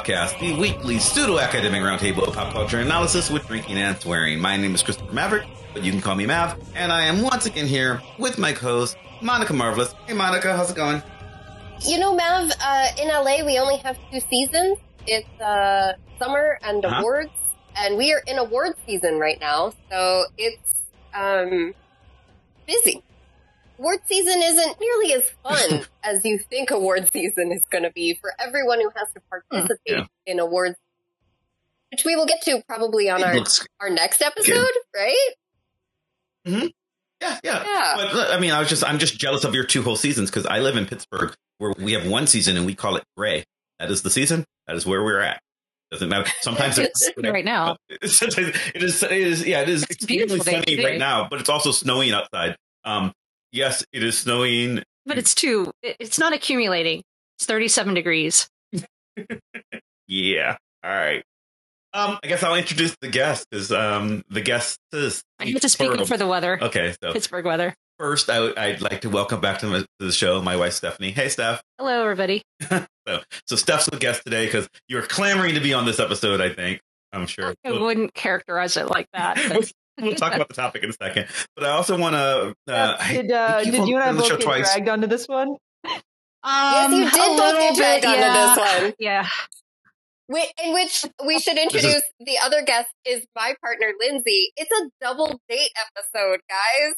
[0.00, 4.40] Popcast, the weekly pseudo-academic roundtable of pop culture analysis with drinking and swearing.
[4.40, 7.44] My name is Christopher Maverick, but you can call me Mav, and I am once
[7.44, 9.94] again here with my co-host, Monica Marvelous.
[10.06, 11.02] Hey Monica, how's it going?
[11.86, 14.78] You know, Mav, uh, in LA we only have two seasons.
[15.06, 17.00] It's uh, summer and Uh-huh.
[17.00, 17.30] awards,
[17.76, 20.74] and we are in award season right now, so it's
[21.12, 21.74] um,
[22.66, 23.02] busy.
[23.80, 28.14] Award season isn't nearly as fun as you think award season is going to be
[28.20, 30.04] for everyone who has to participate yeah.
[30.26, 30.76] in awards,
[31.90, 35.30] which we will get to probably on It our looks our next episode, right?
[36.44, 36.68] yeah,
[37.22, 37.38] yeah.
[37.42, 38.08] Yeah.
[38.12, 40.44] But I mean, I was just I'm just jealous of your two whole seasons because
[40.44, 43.44] I live in Pittsburgh where we have one season and we call it gray.
[43.78, 44.44] That is the season.
[44.66, 45.40] That is where we're at.
[45.90, 46.30] Doesn't matter.
[46.42, 47.76] Sometimes it's right now.
[48.04, 49.02] Sometimes it is.
[49.02, 49.46] It is.
[49.46, 52.56] Yeah, it is It's a beautiful extremely sunny right now, but it's also snowing outside.
[52.84, 53.12] Um,
[53.52, 54.82] yes, it is snowing.
[55.06, 55.70] But it's too.
[55.82, 57.02] It's not accumulating.
[57.38, 58.48] It's 37 degrees.
[60.12, 60.56] Yeah.
[60.82, 61.22] All right.
[61.92, 65.22] Um, I guess I'll introduce the guest because um, the guest is.
[65.38, 66.58] I get to speak for- the weather.
[66.60, 67.74] Okay, so Pittsburgh weather.
[67.98, 71.10] first, I, I'd like to welcome back to the, to the show my wife Stephanie.
[71.12, 71.62] Hey, Steph.
[71.78, 72.42] Hello, everybody.
[73.08, 76.40] So, so Steph's the guest today because you're clamoring to be on this episode.
[76.40, 76.80] I think.
[77.12, 77.54] I'm sure.
[77.64, 79.36] I wouldn't characterize it like that.
[80.06, 82.54] we'll, talk about the topic in a second, but I also want to.
[82.72, 84.72] Uh, I- did uh, I did on you and I both get twice.
[84.74, 85.56] dragged onto this one?
[85.84, 86.02] yes,
[86.44, 88.54] Um, you did both little get dragged bit, onto yeah.
[88.54, 88.92] this one.
[88.98, 89.28] Yeah.
[90.28, 94.52] Whi- in which we should introduce the other guest is my partner Lindsay.
[94.56, 96.94] It's a double date episode, guys,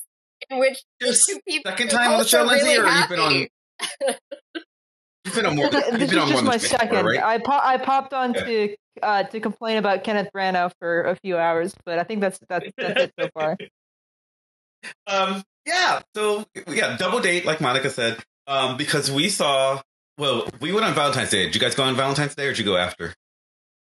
[0.51, 3.09] in which Just two people second time on the show, also Lindsay, really or you've
[3.09, 3.47] been on-
[3.81, 4.19] happy.
[5.25, 5.71] You've been on more.
[5.71, 7.07] this You've is on just my this before, second.
[7.07, 7.23] right?
[7.23, 11.39] I po- I popped on to uh, to complain about Kenneth Branagh for a few
[11.39, 13.57] hours, but I think that's that's, that's it so far.
[15.07, 16.01] um, yeah.
[16.15, 19.81] So yeah, double date, like Monica said, um, because we saw.
[20.19, 21.45] Well, we went on Valentine's Day.
[21.45, 23.15] Did you guys go on Valentine's Day, or did you go after?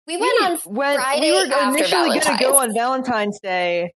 [0.06, 3.92] We went on when Friday we were after initially going to go on Valentine's Day,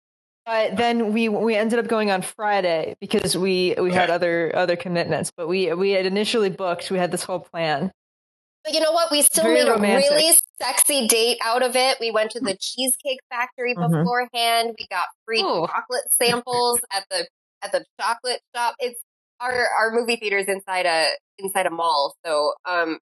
[0.46, 4.76] but then we we ended up going on Friday because we we had other other
[4.76, 5.32] commitments.
[5.36, 6.90] But we we had initially booked.
[6.90, 7.92] We had this whole plan.
[8.64, 9.10] But you know what?
[9.12, 10.10] We still Very made romantic.
[10.10, 11.98] a really sexy date out of it.
[12.00, 14.02] We went to the Cheesecake Factory Mhm.
[14.02, 14.74] beforehand.
[14.78, 15.66] We got free Ooh.
[15.68, 17.28] chocolate samples at the
[17.62, 18.74] at the chocolate shop.
[18.80, 19.00] It's
[19.40, 21.08] our our movie theater is inside a
[21.38, 22.16] inside a mall.
[22.24, 22.98] So um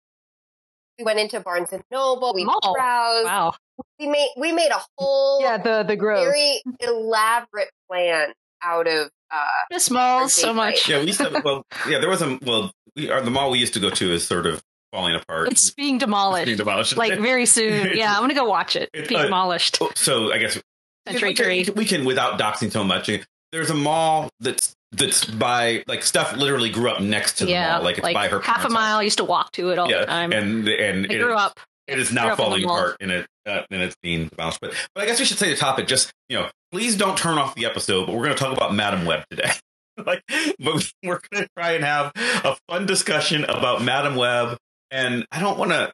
[0.99, 2.75] we went into Barnes and Noble, we Mall?
[2.75, 3.25] browsed.
[3.27, 3.55] Wow.
[3.99, 6.25] We made we made a whole Yeah, the the Grove.
[6.25, 8.33] very elaborate plan
[8.63, 9.39] out of uh
[9.71, 10.89] Miss Malls so much.
[10.89, 11.41] Yeah, we used to.
[11.45, 12.39] Well, yeah, there was a.
[12.43, 15.51] Well, we are the mall we used to go to is sort of falling apart.
[15.51, 16.47] It's being It's demolished.
[16.47, 16.97] being demolished.
[16.97, 17.93] Like very soon.
[17.97, 18.91] Yeah, I'm going to go watch it.
[18.93, 19.79] It's, Being uh, demolished.
[19.81, 20.61] Oh, so I guess
[21.09, 21.71] Century we can, III.
[21.75, 23.11] we can without doxing so much.
[23.53, 27.73] There's a mall that's that's by like stuff literally grew up next to the Yeah.
[27.75, 28.99] mall, like it's by her half a mile.
[28.99, 30.01] I used to walk to it all house.
[30.01, 30.33] the time.
[30.33, 31.59] And and I it- grew up.
[31.89, 34.61] It is now in falling apart and it uh, and it's being demolished.
[34.61, 35.89] But but I guess we should say the topic.
[35.89, 38.07] Just you know, please don't turn off the episode.
[38.07, 39.51] But we're going to talk about Madame Web today.
[40.07, 40.23] like,
[40.61, 44.57] but we're going to try and have a fun discussion about Madame Web.
[44.93, 45.93] And I don't want to.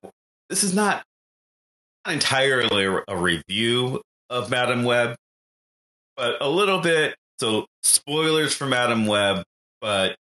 [0.50, 1.02] This is not
[2.06, 5.16] not entirely a review of Madame Web,
[6.16, 7.16] but a little bit.
[7.38, 9.44] So spoilers from Madame Web,
[9.80, 10.16] but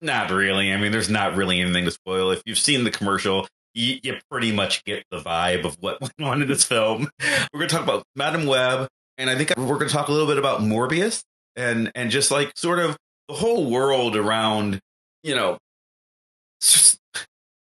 [0.00, 0.72] not really.
[0.72, 2.30] I mean, there's not really anything to spoil.
[2.30, 6.12] If you've seen the commercial, you, you pretty much get the vibe of what went
[6.20, 7.10] on in this film.
[7.52, 10.12] We're going to talk about Madame Web, and I think we're going to talk a
[10.12, 11.22] little bit about Morbius
[11.56, 12.96] and and just like sort of
[13.28, 14.80] the whole world around,
[15.22, 15.58] you know,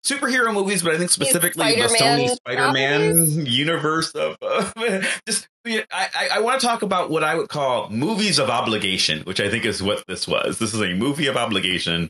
[0.07, 4.71] superhero movies, but I think specifically the Spider-Man Sony Spider-Man universe of uh,
[5.27, 5.49] just.
[5.67, 9.41] I, I, I want to talk about what I would call movies of obligation, which
[9.41, 10.61] I think is what this was.
[10.61, 12.09] This is a movie of obligation,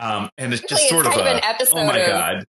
[0.00, 2.44] um, and it's just It's sort of of a an episode oh my god,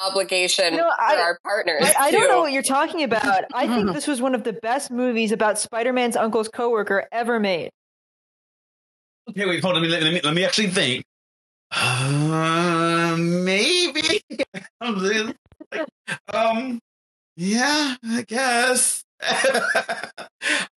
[0.00, 1.82] obligation You know, I- for our partners.
[1.84, 3.44] I, I don't know what you're talking about.
[3.54, 7.70] I think this was one of the best movies about Spider-Man's uncle's coworker ever made.
[9.28, 9.82] Okay, wait, hold on.
[9.88, 11.04] Let me let me, let me actually think.
[11.70, 14.22] Uh, maybe.
[16.32, 16.80] Um.
[17.36, 19.04] Yeah, I guess.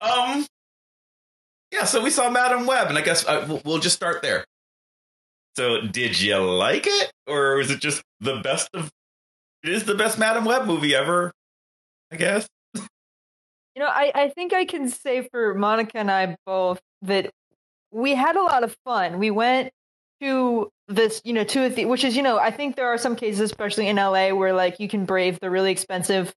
[0.00, 0.46] um.
[1.72, 4.44] Yeah, so we saw Madame Web, and I guess uh, we'll- we'll just start there.
[5.56, 8.90] So, did you like it, or is it just the best of?
[9.64, 11.32] It is the best Madame Web movie ever.
[12.12, 12.46] I guess.
[12.74, 12.82] You
[13.82, 17.30] know, I, I think I can say for Monica and I both that
[17.90, 19.18] we had a lot of fun.
[19.18, 19.70] We went
[20.20, 22.98] to this, you know, to a the- which is, you know, I think there are
[22.98, 26.32] some cases, especially in LA, where like you can brave the really expensive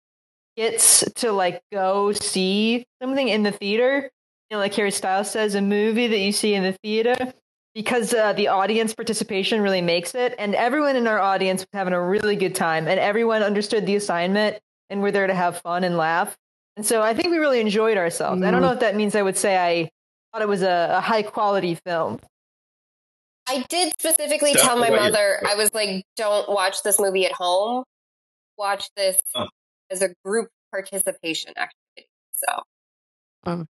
[0.56, 4.10] tickets to like go see something in the theater.
[4.50, 7.16] You know, like Harry Styles says, a movie that you see in the theater.
[7.74, 11.92] because uh, the audience participation really makes it, and everyone in our audience was having
[11.94, 14.58] a really good time, and everyone understood the assignment
[14.90, 16.38] and we're there to have fun and laugh.
[16.78, 18.42] And so I think we really enjoyed ourselves.
[18.44, 19.90] I don't know if that means I would say I
[20.32, 22.20] thought it was a, a high quality film.
[23.48, 25.04] I did specifically Steph, tell my what you?
[25.12, 27.84] mother, I was like, don't watch this movie at home.
[28.58, 29.48] Watch this Oh.
[29.92, 32.10] as a group participation activity.
[32.34, 33.66] So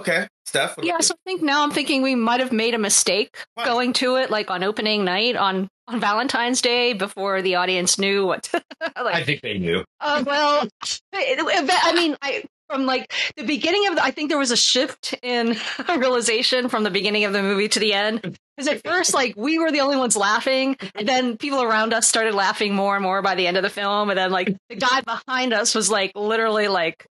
[0.00, 0.76] Okay, Steph.
[0.76, 3.64] what Yeah, so I think now I'm thinking we might have made a mistake What?
[3.66, 8.26] going to it like on opening night on on Valentine's Day before the audience knew
[8.26, 8.50] what.
[8.96, 9.84] like, I think they knew.
[10.00, 10.62] Uh, well,
[11.12, 14.50] it- it- I mean, I from like the beginning of the, I think there was
[14.50, 15.56] a shift in
[15.88, 18.36] realization from the beginning of the movie to the end.
[18.56, 22.06] Because at first, like we were the only ones laughing, and then people around us
[22.06, 24.76] started laughing more and more by the end of the film, and then like the
[24.76, 27.04] guy behind us was like literally like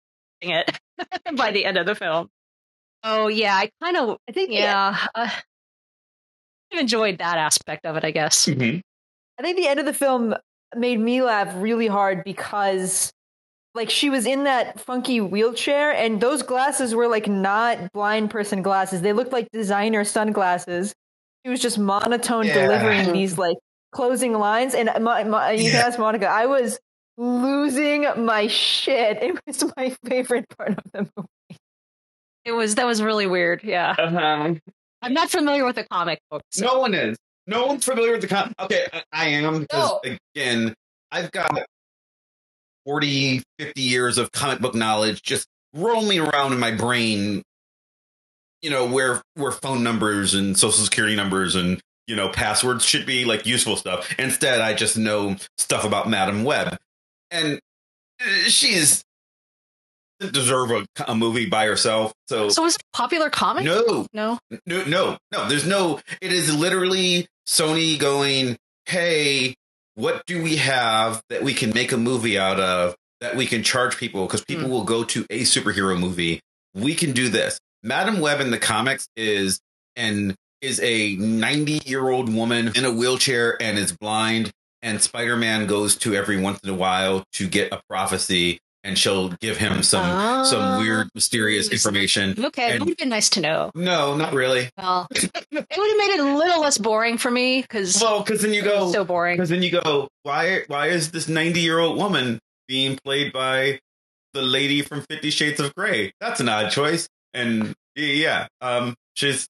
[0.42, 0.78] it
[1.36, 2.30] by the end of the film.
[3.04, 5.30] Oh yeah, I kind of I think yeah, uh,
[6.74, 8.46] I enjoyed that aspect of it, I guess.
[8.46, 8.82] Mhm.
[9.40, 10.36] I think the end of the film
[10.76, 13.12] made me laugh really hard because
[13.74, 18.62] like she was in that funky wheelchair and those glasses were like not blind person
[18.62, 19.02] glasses.
[19.02, 20.94] They looked like designer sunglasses.
[21.46, 22.54] She was just monotone Yeah.
[22.68, 23.58] delivering these like
[23.92, 25.88] closing lines and my, my, you can Yeah.
[25.88, 26.80] ask Monica, I was
[27.18, 29.22] losing my shit.
[29.22, 31.58] It was my favorite part of the movie.
[32.46, 33.64] It was that was really weird.
[33.64, 34.56] Yeah, Uh-huh.
[35.04, 36.42] I'm not familiar with the comic book.
[36.52, 37.18] so- No one is.
[37.48, 38.54] No one's familiar with the con.
[38.60, 40.18] Okay, I, I am because No.
[40.36, 40.74] again,
[41.12, 41.52] I've got
[42.86, 47.42] 40, 50 years of comic book knowledge just rolling around in my brain.
[48.62, 53.06] You know where where phone numbers and social security numbers and you know passwords should
[53.06, 54.14] be like useful stuff.
[54.20, 56.78] Instead, I just know stuff about Madame Web,
[57.32, 57.60] and
[58.22, 59.04] uh, she is
[60.20, 62.14] doesn't deserve a, a movie by herself.
[62.28, 63.66] So, So was it a popular comic?
[63.66, 64.38] no, No.
[64.68, 65.50] no, no, no.
[65.50, 66.00] There's no.
[66.22, 69.56] It is literally Sony going, "Hey,
[69.96, 73.64] what do we have that we can make a movie out of that we can
[73.64, 76.40] charge people because people will go to a superhero movie.
[76.76, 79.60] We can do this." Madame Web in the comics is
[79.96, 84.52] and is a 90 year old woman in a wheelchair and is blind.
[84.84, 88.98] And Spider Man goes to every once in a while to get a prophecy, and
[88.98, 90.80] she'll give him some some ah.
[90.80, 92.34] weird, mysterious information.
[92.46, 93.70] Okay, it would have been nice to know.
[93.76, 94.70] No, not really.
[94.80, 98.42] Well, it would have made it a little less boring for me because Well, because
[98.42, 99.38] then you go, so boring.
[99.38, 100.64] because then you go, why?
[100.66, 103.82] Why is this ninety-year-old woman being played by
[104.34, 106.12] the lady from Fifty Shades of Grey?
[106.20, 107.08] That's an odd choice.
[107.34, 109.48] And yeah, um, she's,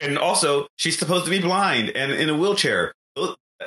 [0.00, 2.92] and also she's supposed to be blind and in a wheelchair.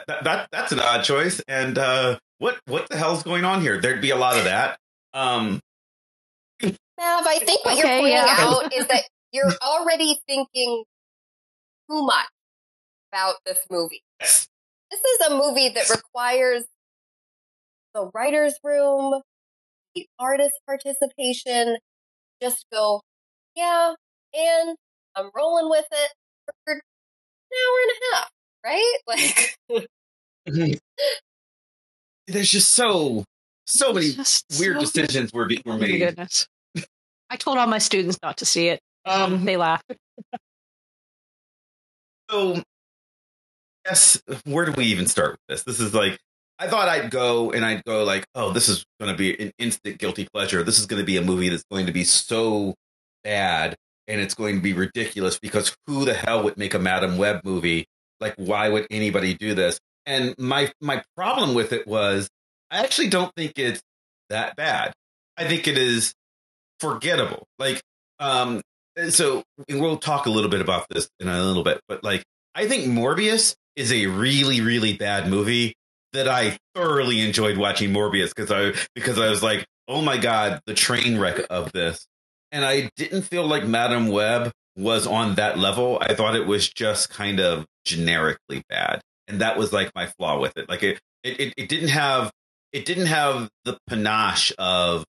[0.07, 1.41] That, that that's an odd choice.
[1.47, 3.81] And uh, what what the hell's going on here?
[3.81, 4.77] There'd be a lot of that.
[5.13, 5.59] Um,
[6.61, 6.75] Mav,
[7.25, 8.35] I think what Okay, you're pointing yeah.
[8.37, 10.83] out is that you're already thinking
[11.89, 12.27] too much
[13.11, 14.03] about this movie.
[14.19, 14.47] This
[14.93, 16.65] is a movie that requires
[17.93, 19.21] the writer's room,
[19.95, 21.77] the artist participation.
[22.41, 23.01] Just go,
[23.59, 23.93] yeah,
[24.33, 24.75] and
[25.15, 26.11] I'm rolling with it
[26.65, 26.79] for an
[27.53, 28.29] hour and a half,
[28.65, 29.87] right?
[30.47, 30.79] Like,
[32.27, 33.23] there's just so
[33.67, 34.11] so many
[34.59, 35.99] weird so- decisions were, be- were Oh my made.
[35.99, 36.47] goodness.
[37.29, 38.79] I told all my students not to see it.
[39.05, 39.91] Um, They laughed.
[42.31, 42.61] So,
[43.87, 45.63] yes, where do we even start with this?
[45.63, 46.19] This is like,
[46.59, 49.51] I thought I'd go and I'd go like, oh, this is going to be an
[49.57, 50.61] instant guilty pleasure.
[50.61, 52.75] This is going to be a movie that's going to be so
[53.23, 53.75] bad
[54.07, 57.41] and it's going to be ridiculous because who the hell would make a Madame Web
[57.43, 57.85] movie?
[58.19, 59.79] Like, why would anybody do this?
[60.05, 62.29] And my my problem with it was,
[62.71, 63.81] I actually don't think it's
[64.29, 64.93] that bad.
[65.37, 66.13] I think it is
[66.79, 67.45] forgettable.
[67.59, 67.81] Like,
[68.19, 68.61] um,
[69.09, 72.23] so we'll talk a little bit about this in a little bit, but like
[72.55, 75.75] I think Morbius is a really really bad movie
[76.13, 80.61] that I thoroughly enjoyed watching Morbius because I because I was like, oh my god,
[80.65, 82.05] the train wreck of this,
[82.51, 85.97] and I didn't feel like Madame Web was on that level.
[86.01, 90.39] I thought it was just kind of generically bad, and that was like my flaw
[90.39, 90.69] with it.
[90.69, 92.31] Like it it it, it didn't have
[92.71, 95.03] it didn't have the panache of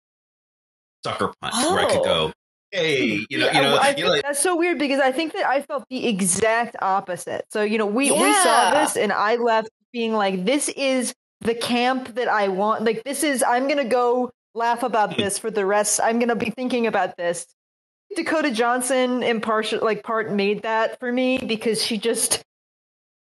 [1.05, 2.05] Sucker Punch where I could Oh.
[2.05, 2.33] go,
[2.73, 5.01] hey, you know, Yeah, you know, well, I you know, like, that's so weird because
[5.01, 7.45] I think that I felt the exact opposite.
[7.51, 11.55] So you know, we we saw this, and I left being like, "This is the
[11.55, 12.85] camp that I want.
[12.85, 16.01] Like, this is I'm gonna go laugh about this for the rest.
[16.03, 17.47] I'm gonna be thinking about this."
[18.17, 22.43] Dakota Johnson, in partial like part, made that for me because she just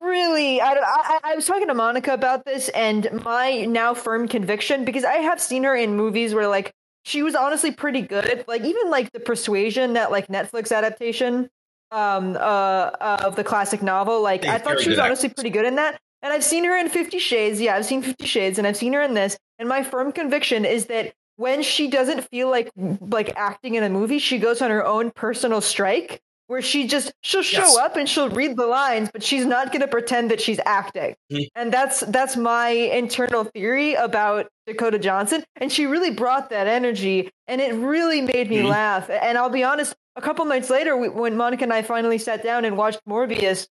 [0.00, 0.60] really.
[0.60, 5.04] I, I I was talking to Monica about this, and my now firm conviction because
[5.04, 6.72] I have seen her in movies where like
[7.04, 8.44] she was honestly pretty good.
[8.48, 11.48] Like even like the Persuasion, that like Netflix adaptation
[11.90, 14.22] um, uh, of the classic novel.
[14.22, 16.00] Like I thought she was honestly pretty good in that.
[16.22, 17.60] And I've seen her in Fifty Shades.
[17.60, 19.36] Yeah, I've seen Fifty Shades, and I've seen her in this.
[19.58, 22.70] And my firm conviction is that when she doesn't feel like
[23.00, 27.12] like acting in a movie, she goes on her own personal strike, where she just
[27.22, 27.76] she'll show Yes.
[27.76, 31.14] up and she'll read the lines, but she's not going to pretend that she's acting.
[31.32, 31.46] Mhm.
[31.54, 35.44] And that's that's my internal theory about Dakota Johnson.
[35.56, 38.68] And she really brought that energy, and it really made me Mhm.
[38.68, 39.10] laugh.
[39.10, 42.42] And I'll be honest, a couple nights later, we, when Monica and I finally sat
[42.42, 43.66] down and watched Morbius,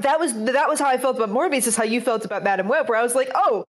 [0.00, 1.66] that was that was how I felt about Morbius.
[1.66, 3.64] Is how you felt about Madame Web, where I was like, oh,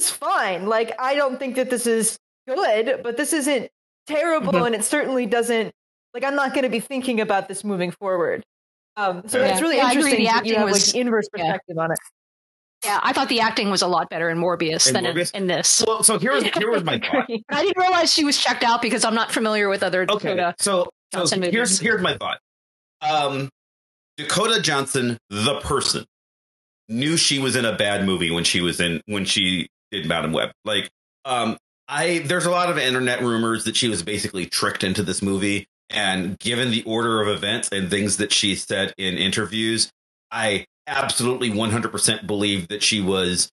[0.00, 0.66] it's fine.
[0.66, 3.70] Like I don't think that this is good, but this isn't
[4.06, 4.62] terrible, Mm-hmm.
[4.62, 4.66] Mhm.
[4.66, 5.72] and it certainly doesn't.
[6.14, 8.42] Like I'm not going to be thinking about this moving forward.
[8.96, 9.48] Um, so Yeah.
[9.48, 10.16] that's really Yeah, interesting.
[10.16, 11.42] The that you acting have was- like the inverse yeah.
[11.44, 11.98] perspective on it.
[12.84, 15.30] Yeah, I thought the acting was a lot better in Morbius In than in, Morbius?
[15.34, 15.84] in this.
[15.86, 17.26] Well, so here was here was my thought.
[17.28, 20.34] But I didn't realize she was checked out because I'm not familiar with other Okay,
[20.34, 20.54] Dakota.
[20.58, 21.52] so so Johnson movies.
[21.54, 22.38] here's here's my thought.
[23.02, 23.50] Um,
[24.16, 26.04] Dakota Johnson, the person,
[26.88, 30.32] knew she was in a bad movie when she was in when she did Madame
[30.32, 30.50] Web.
[30.64, 30.90] Like,
[31.24, 31.56] um,
[31.88, 35.66] I there's a lot of internet rumors that she was basically tricked into this movie,
[35.88, 39.90] and given the order of events and things that she said in interviews,
[40.30, 43.50] I absolutely 100% believe that she was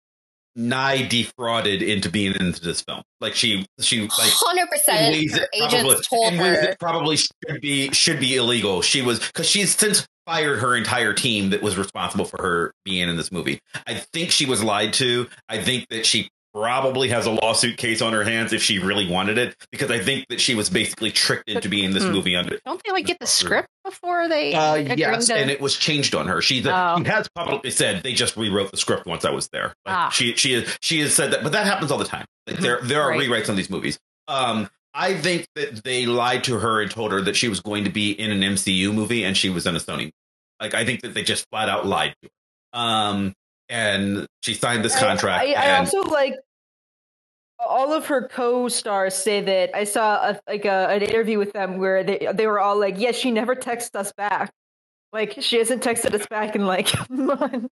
[0.55, 3.01] nigh defrauded into being into this film.
[3.21, 5.15] Like she she like hundred percent.
[5.31, 6.75] Her agents probably, told her.
[6.79, 8.81] probably should be should be illegal.
[8.81, 13.09] She was because she's since fired her entire team that was responsible for her being
[13.09, 13.59] in this movie.
[13.87, 15.27] I think she was lied to.
[15.49, 19.09] I think that she probably has a lawsuit case on her hands if she really
[19.09, 22.11] wanted it because I think that she was basically tricked into being in this Hmm.
[22.11, 25.59] movie under Don't they like get the script before they uh, yes, to- and it
[25.59, 26.43] was changed on her.
[26.43, 26.97] She, Oh.
[26.99, 29.73] she has publicly said they just rewrote the script once I was there.
[29.85, 30.09] Like, Ah.
[30.09, 32.25] She she she has said that, but that happens all the time.
[32.45, 33.21] Like, there there are Right.
[33.27, 33.97] rewrites on these movies.
[34.27, 37.83] Um, I think that they lied to her and told her that she was going
[37.85, 40.11] to be in an MCU movie and she was in a Sony.
[40.61, 42.29] Like I think that they just flat out lied to
[42.73, 42.79] her.
[42.79, 43.33] Um,
[43.69, 45.43] and she signed this contract.
[45.47, 46.35] I, I, and, also like
[47.65, 51.77] all of her co-stars say that I saw a, like a, an interview with them
[51.77, 54.51] where they they were all like, "Yes, she never texts us back.
[55.13, 57.67] Like she hasn't texted us back in like months."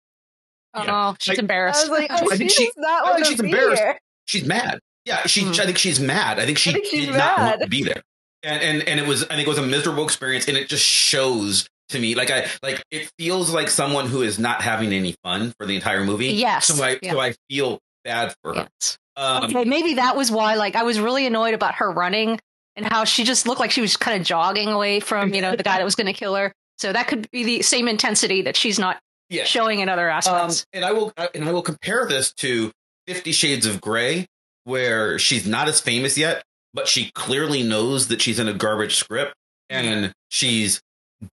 [0.74, 1.13] Oh, Yeah.
[1.20, 1.90] she's Like- I embarrassed.
[1.90, 3.82] was like, "Oh, I she think she- not I think she's embarrassed.
[3.82, 4.80] here." she's mad.
[5.05, 5.41] Yeah, she.
[5.41, 5.60] Mhm.
[5.60, 6.39] I think she's mad.
[6.39, 8.01] I think she I think did not want to be there,
[8.43, 9.24] and and and it was.
[9.24, 12.15] I think it was a miserable experience, and it just shows to me.
[12.15, 15.75] Like I like it feels like someone who is not having any fun for the
[15.75, 16.27] entire movie.
[16.27, 17.12] Yes, So I yeah.
[17.13, 18.67] so I feel bad for her.
[18.79, 18.98] Yes.
[19.17, 20.55] Um, Okay, maybe that was why.
[20.55, 22.39] Like, I was really annoyed about her running
[22.75, 25.55] and how she just looked like she was kind of jogging away from you know
[25.55, 26.53] the guy that was going to kill her.
[26.77, 29.43] So that could be the same intensity that she's not Yeah.
[29.43, 30.65] showing in other Um, aspects.
[30.74, 32.72] and I will and I will compare this to
[33.08, 34.27] Fifty Shades of Grey,
[34.63, 38.96] where she's not as famous yet, but she clearly knows that she's in a garbage
[38.96, 39.34] script
[39.70, 40.82] and she's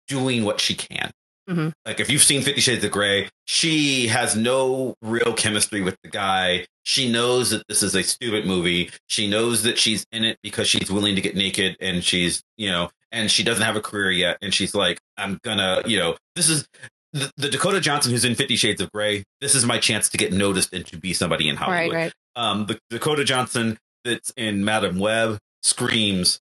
[0.08, 1.12] doing what she can.
[1.50, 1.74] Mhm.
[1.86, 6.10] Like if you've seen Fifty Shades of Grey, she has no real chemistry with the
[6.10, 6.66] guy.
[6.84, 8.90] She knows that this is a stupid movie.
[9.08, 12.70] She knows that she's in it because she's willing to get naked and she's, you
[12.72, 14.38] know, and she doesn't have a career yet.
[14.42, 16.68] And she's like, I'm gonna, you know, this is
[17.14, 19.24] the, the Dakota Johnson who's in Fifty Shades of Grey.
[19.40, 21.96] This is my chance to get noticed and to be somebody in right, Hollywood.
[21.96, 22.14] right.
[22.36, 26.40] Um, the Dakota Johnson that's in Madame Web screams,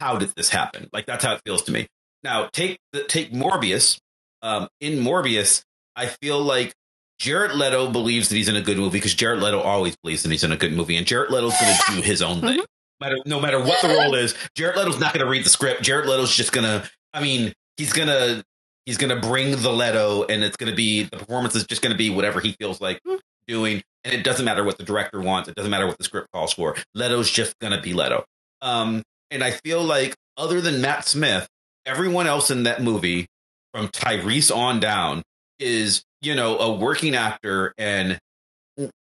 [0.00, 1.86] "How did this happen?" Like that's how it feels to me.
[2.22, 3.98] Now take the, take Morbius.
[4.40, 5.64] Um, in Morbius,
[5.96, 6.72] I feel like
[7.18, 10.30] Jared Leto believes that he's in a good movie because Jared Leto always believes that
[10.30, 12.60] he's in a good movie, and Jared Leto's going to do his own thing.
[13.00, 15.82] Matter, no matter what the role is, Jared Leto's not going to read the script.
[15.82, 16.88] Jared Leto's just going to.
[17.12, 18.44] I mean, he's gonna
[18.84, 22.10] he's gonna bring the Leto, and it's gonna be the performance is just gonna be
[22.10, 23.00] whatever he feels like
[23.46, 25.48] doing, and it doesn't matter what the director wants.
[25.48, 26.76] It doesn't matter what the script calls for.
[26.94, 28.24] Leto's just gonna be Leto.
[28.62, 31.48] Um, and I feel like other than Matt Smith,
[31.86, 33.26] everyone else in that movie,
[33.72, 35.22] from Tyrese on down,
[35.58, 38.18] is you know a working actor and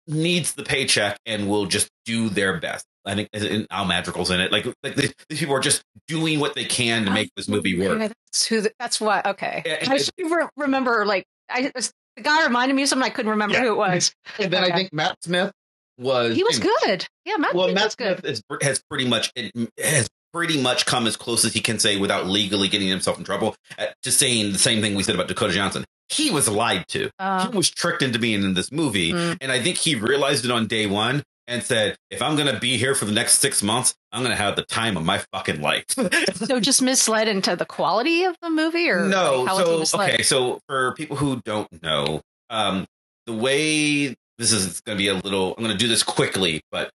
[0.06, 2.84] needs the paycheck and will just do their best.
[3.04, 4.50] I think and Al Madrigal's in it.
[4.50, 7.78] Like, like these these people are just doing what they can to make this movie
[7.78, 7.98] work.
[7.98, 8.60] Yeah, that's who.
[8.62, 9.26] The, that's what.
[9.26, 11.06] Okay, Yeah, I should re- remember.
[11.06, 11.70] Like, I
[12.16, 13.62] the guy reminded me of something I couldn't remember Yeah.
[13.62, 14.12] who it was.
[14.38, 15.52] And then I think Matt Smith
[15.98, 17.06] was he was good.
[17.24, 17.54] Yeah, Matt.
[17.54, 17.92] Well, Smith Matt.
[17.92, 19.32] Smith is, has pretty much
[19.82, 23.24] has pretty much come as close as he can say without legally getting himself in
[23.24, 25.84] trouble uh, to saying the same thing we said about Dakota Johnson.
[26.08, 27.10] He was lied to.
[27.18, 29.38] Uh, he was tricked into being in this movie, Mm.
[29.40, 32.58] and I think he realized it on day one and said, "If I'm going to
[32.58, 35.18] be here for the next six months, I'm going to have the time of my
[35.32, 35.84] fucking life."
[36.34, 40.60] so just misled into the quality of the movie, or no, like, so okay, so
[40.68, 42.86] for people who don't know, um,
[43.26, 46.60] the way this is going to be a little, I'm going to do this quickly,
[46.70, 46.90] but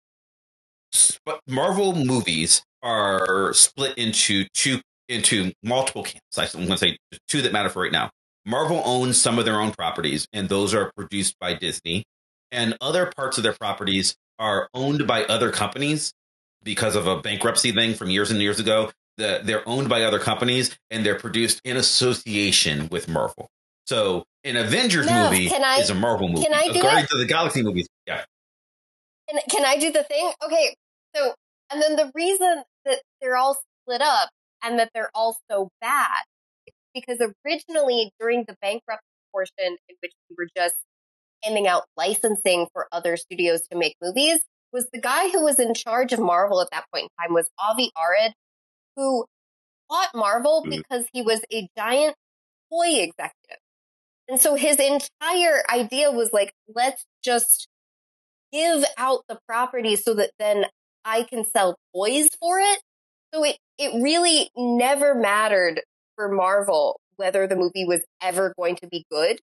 [1.25, 6.39] but Marvel movies are split into two into multiple camps.
[6.39, 8.11] I'm going to say two that matter for right now.
[8.45, 12.05] Marvel owns some of their own properties, and those are produced by Disney.
[12.51, 16.13] And other parts of their properties are owned by other companies
[16.63, 18.91] because of a bankruptcy thing from years and years ago.
[19.17, 23.49] The, they're owned by other companies and they're produced in association with Marvel.
[23.87, 26.45] So an Avengers No, movie I- is a Marvel movie.
[26.45, 28.25] can I do Guardians of the Galaxy movies, yeah.
[29.29, 30.31] Can, can I do the thing?
[30.45, 30.75] Okay,
[31.17, 31.35] so,
[31.73, 34.31] and then the reason that they're all split up
[34.63, 36.23] and that they're all so bad
[36.67, 40.77] is because originally during the bankruptcy portion in which we were just
[41.43, 44.41] handing out licensing for other studios to make movies
[44.73, 47.49] was the guy who was in charge of Marvel at that point in time was
[47.59, 48.33] Avi Arad,
[48.97, 49.25] who
[49.89, 50.71] bought Marvel Mm.
[50.71, 52.15] because he was a giant
[52.73, 53.59] toy executive.
[54.29, 57.69] And so his entire idea was like, let's just
[58.53, 60.67] give out the property so that then
[61.05, 62.81] I can sell toys for it.
[63.33, 65.83] So it, it really never mattered
[66.17, 69.41] for Marvel whether the movie was ever going to be good.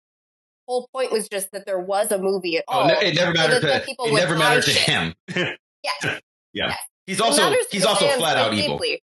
[0.67, 2.83] Whole point was just that there was a movie at all.
[2.83, 4.83] Oh, no, it never mattered that to people it never mattered to shit.
[4.83, 5.13] him.
[5.83, 5.91] Yeah.
[6.03, 6.19] yeah.
[6.53, 6.77] Yes.
[7.07, 8.77] He's also he's also flat out evil.
[8.77, 9.01] deeply.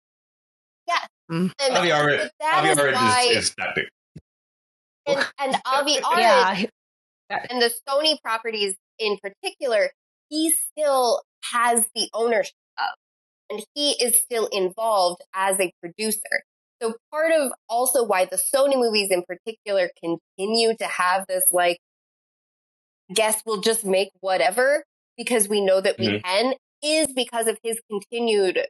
[0.89, 0.99] Yeah.
[1.31, 1.53] Mm.
[1.63, 3.85] And, Avi Arad, that Avi is Arad why, is, is that big.
[5.07, 6.69] and, and Avi Arad
[7.31, 7.47] Yeah.
[7.49, 9.91] and the Sony properties in particular,
[10.29, 12.97] he still has the ownership of,
[13.49, 16.43] and he is still involved as a producer.
[16.83, 21.79] So part of also why the Sony movies in particular continue to have this like,
[23.13, 24.85] guess we'll just make whatever
[25.17, 26.23] because we know that we Mhm.
[26.23, 28.67] can is because of his continued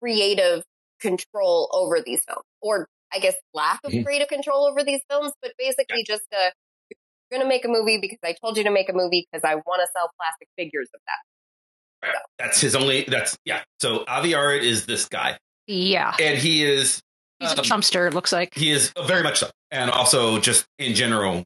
[0.00, 0.62] creative
[1.00, 4.04] control over these films or I guess lack of Mhm.
[4.04, 6.52] creative control over these films, but basically just a
[6.90, 9.44] you're going to make a movie because I told you to make a movie because
[9.44, 12.08] I want to sell plastic figures of that.
[12.08, 12.22] Right.
[12.38, 13.04] That's his only.
[13.04, 13.64] That's yeah.
[13.80, 16.14] So Avi Arad is this guy, Yeah.
[16.20, 17.02] and he is
[17.40, 18.54] He's a um, Trumpster, it looks like.
[18.54, 21.44] he is very much so, and also just in general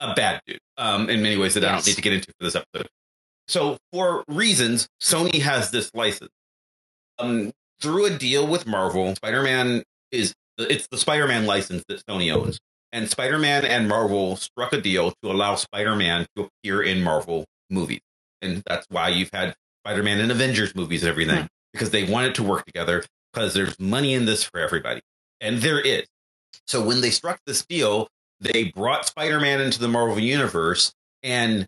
[0.00, 0.58] a bad dude.
[0.78, 2.88] Um, in many ways that I don't need to get into for this episode.
[3.48, 6.30] So for reasons, Sony has this license.
[7.18, 12.58] Um, through a deal with Marvel, Spider-Man is it's the Spider-Man license that Sony owns.
[12.92, 18.00] And Spider-Man and Marvel struck a deal to allow Spider-Man to appear in Marvel movies.
[18.42, 19.54] And that's why you've had
[19.84, 24.14] Spider-Man and Avengers movies and everything, because they wanted to work together because there's money
[24.14, 25.00] in this for everybody.
[25.40, 26.06] And there is.
[26.66, 28.08] So when they struck this deal,
[28.40, 31.66] they brought Spider-Man into the Marvel universe and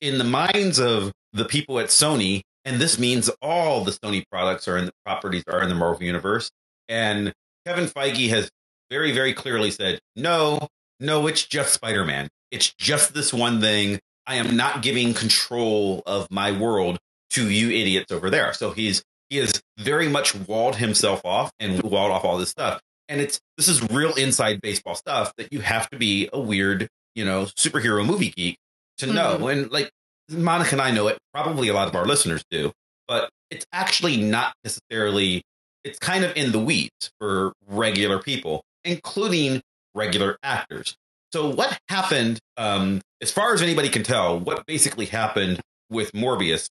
[0.00, 4.68] in the minds of the people at Sony, and this means all the Sony products
[4.68, 6.50] are in the properties are in the Marvel universe.
[6.88, 7.32] And
[7.66, 8.50] Kevin Feige has
[8.90, 10.68] very, very clearly said, no,
[11.00, 12.28] no, it's just Spider Man.
[12.50, 13.98] It's just this one thing.
[14.26, 16.98] I am not giving control of my world
[17.30, 18.52] to you idiots over there.
[18.52, 22.80] So he's he has very much walled himself off and walled off all this stuff.
[23.08, 26.88] And it's this is real inside baseball stuff that you have to be a weird,
[27.14, 28.58] you know, superhero movie geek
[28.98, 29.48] to know.
[29.48, 29.90] And like
[30.28, 32.72] Monica and I know it, probably a lot of our listeners do,
[33.06, 35.42] but it's actually not necessarily
[35.84, 39.62] it's kind of in the weeds for regular people, including
[39.94, 40.96] regular actors.
[41.32, 46.68] So what happened, um, as far as anybody can tell, what basically happened with Morbius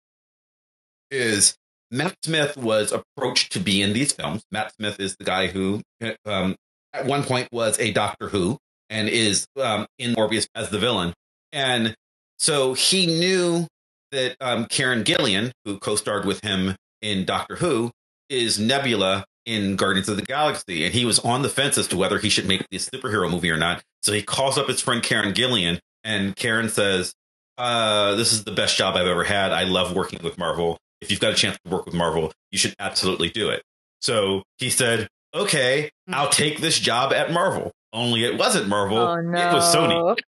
[1.11, 1.55] is
[1.95, 4.43] Matt Smith was approached to be in these films.
[4.51, 5.81] Matt Smith is the guy who,
[6.27, 6.57] um,
[6.93, 8.59] at one point, was a Doctor Who
[8.91, 11.15] and is um, in Morbius as the villain.
[11.53, 11.95] And
[12.37, 13.69] so he knew
[14.11, 17.93] that um, Karen Gillan, who co-starred with him in Doctor Who,
[18.29, 21.97] is Nebula in Guardians of the Galaxy, and he was on the fence as to
[21.97, 23.83] whether he should make this superhero movie or not.
[24.03, 27.15] So he calls up his friend Karen Gillan, and Karen says,
[27.57, 29.53] uh, "This is the best job I've ever had.
[29.53, 30.79] I love working with Marvel.
[31.05, 33.63] If you've got a chance to work with Marvel, you should absolutely do it."
[34.01, 39.21] So he said, "Okay, I'll take this job at Marvel." Only it wasn't Marvel; oh
[39.21, 39.39] no.
[39.51, 40.19] it was Sony.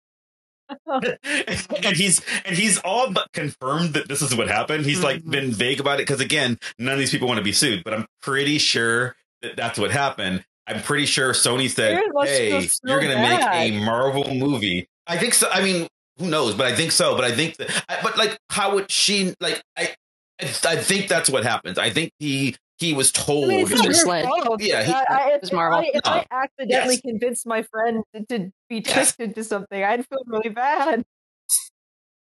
[0.87, 4.85] and he's and he's all but confirmed that this is what happened.
[4.85, 5.29] He's like Mhm.
[5.31, 7.93] been vague about it because again, none of these people want to be sued, but
[7.93, 10.43] I'm pretty sure that that's what happened.
[10.65, 14.87] I'm pretty sure Sony said, feel "Hey, so you're going to make a Marvel movie."
[15.05, 15.49] I think so.
[15.51, 16.55] I mean, who knows?
[16.55, 17.15] But I think so.
[17.15, 17.69] But I think that.
[17.89, 19.33] I, but like, how would she?
[19.41, 19.93] Like, I,
[20.45, 21.77] I, I think that's what happens.
[21.77, 23.45] I think he he was told.
[23.45, 24.61] I mean, it's not Just your fault.
[24.61, 27.01] Yeah, he- I, I, if, was if I, if I oh, accidentally Yes.
[27.01, 28.93] convinced my friend to, to be Yes.
[29.15, 31.03] tricked into something, I'd feel really bad.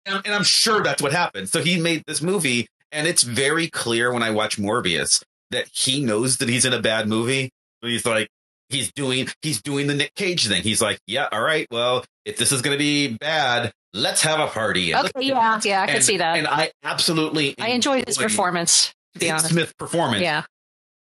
[0.07, 1.49] and, and I'm sure that's what happened.
[1.49, 6.03] So he made this movie, and it's very clear when I watch Morbius that he
[6.03, 7.51] knows that he's in a bad movie.
[7.83, 8.29] But he's like,
[8.68, 10.62] he's doing, he's doing the Nick Cage thing.
[10.62, 14.40] He's like, yeah, all right, well, if this is going to be bad, let's have
[14.40, 14.94] a party.
[14.94, 16.38] Okay, yeah, yeah, I can and- see that.
[16.38, 19.48] And I absolutely, I enjoyed his performance, to be honest.
[19.48, 20.22] Smith performance.
[20.22, 20.42] Yeah.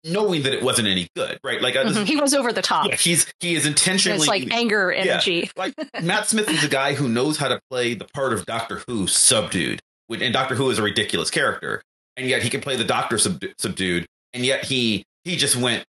[0.04, 1.62] knowing that it wasn't any good, right?
[1.62, 2.06] Like, Mhm.
[2.06, 2.88] he was over the top.
[2.88, 5.50] yeah, he's he is intentionally It's like anger energy.
[5.58, 8.82] like Matt Smith is a guy who knows how to play the part of Doctor
[8.88, 11.82] Who subdued, and Doctor Who is a ridiculous character,
[12.16, 15.84] and yet he can play the Doctor sub- subdued, and yet he he just went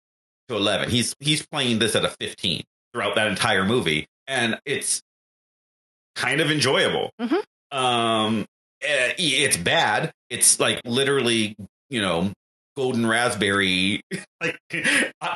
[0.49, 0.89] to eleven.
[0.89, 5.01] He's he's playing this at a fifteen throughout that entire movie, and it's
[6.15, 7.11] kind of enjoyable.
[7.19, 7.43] Mhm.
[7.71, 8.45] Um,
[8.81, 10.11] eh, it's bad.
[10.29, 11.55] It's like literally,
[11.89, 12.31] you know,
[12.75, 14.01] golden raspberry,
[14.41, 14.57] like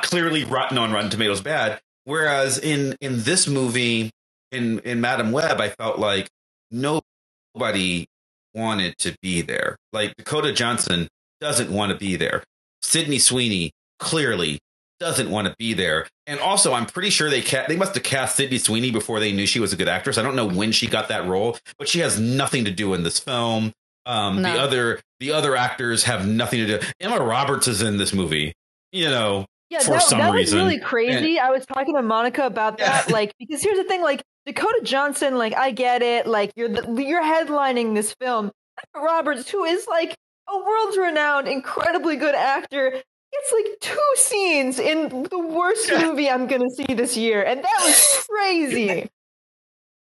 [0.02, 1.80] clearly rotten on Rotten Tomatoes bad.
[2.04, 4.10] Whereas in in this movie,
[4.52, 6.28] in in Madame Web, I felt like
[6.70, 8.06] nobody
[8.54, 9.76] wanted to be there.
[9.92, 11.08] Like Dakota Johnson
[11.40, 12.42] doesn't want to be there.
[12.82, 14.58] Sydney Sweeney clearly
[15.00, 16.06] doesn't want to be there.
[16.26, 19.32] And also, I'm pretty sure they ca- they must have cast Sydney Sweeney before they
[19.32, 20.18] knew she was a good actress.
[20.18, 23.02] I don't know when she got that role, but she has nothing to do in
[23.02, 23.72] this film.
[24.06, 24.52] Um, No.
[24.52, 26.86] The other the other actors have nothing to do.
[27.00, 28.52] Emma Roberts is in this movie.
[28.92, 30.58] You know, Yeah, for that, some that reason.
[30.58, 31.38] was really crazy.
[31.38, 33.12] I was talking to Monica about that, Yeah.
[33.12, 37.02] like because here's the thing, like Dakota Johnson, like I get it, like you're the,
[37.02, 38.50] you're headlining this film.
[38.94, 40.14] Emma Roberts, who is like
[40.48, 43.00] a world-renowned, incredibly good actor,
[43.32, 46.04] gets like two scenes in the worst Yeah.
[46.06, 49.08] movie I'm gonna see this year, and that was crazy.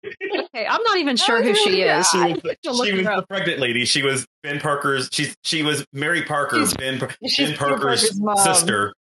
[0.05, 2.07] Okay, I'm not even sure who she really is.
[2.09, 3.85] she was, have to look she was the pregnant lady.
[3.85, 5.09] She was Ben Parker's.
[5.11, 8.93] She's she was Mary Parker, She's- Ben, she's Ben Parker's, Parker's sister.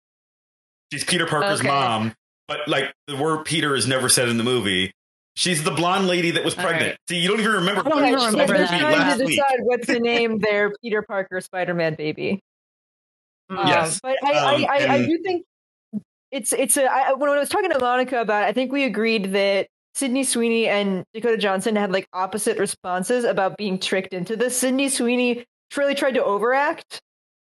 [0.92, 1.66] She's Peter Parker's Okay.
[1.68, 2.14] mom,
[2.46, 4.92] but like the word Peter is never said in the movie.
[5.34, 6.90] She's the blonde lady that was pregnant.
[6.90, 6.96] right.
[7.08, 7.80] See, you don't even remember.
[7.84, 8.68] I don't even remember They're that.
[8.80, 9.36] trying last to week.
[9.38, 12.38] decide what to name their Peter Parker Spider-Man baby.
[13.58, 14.00] Um, Yes.
[14.00, 15.44] but I, Um, I, I, I do think
[16.30, 16.84] it's it's a.
[16.84, 20.24] I, when I was talking to Monica about, it, I think we agreed that Sydney
[20.24, 24.56] Sweeney and Dakota Johnson had like opposite responses about being tricked into this.
[24.56, 25.44] Sydney Sweeney
[25.76, 27.00] really tried to overact,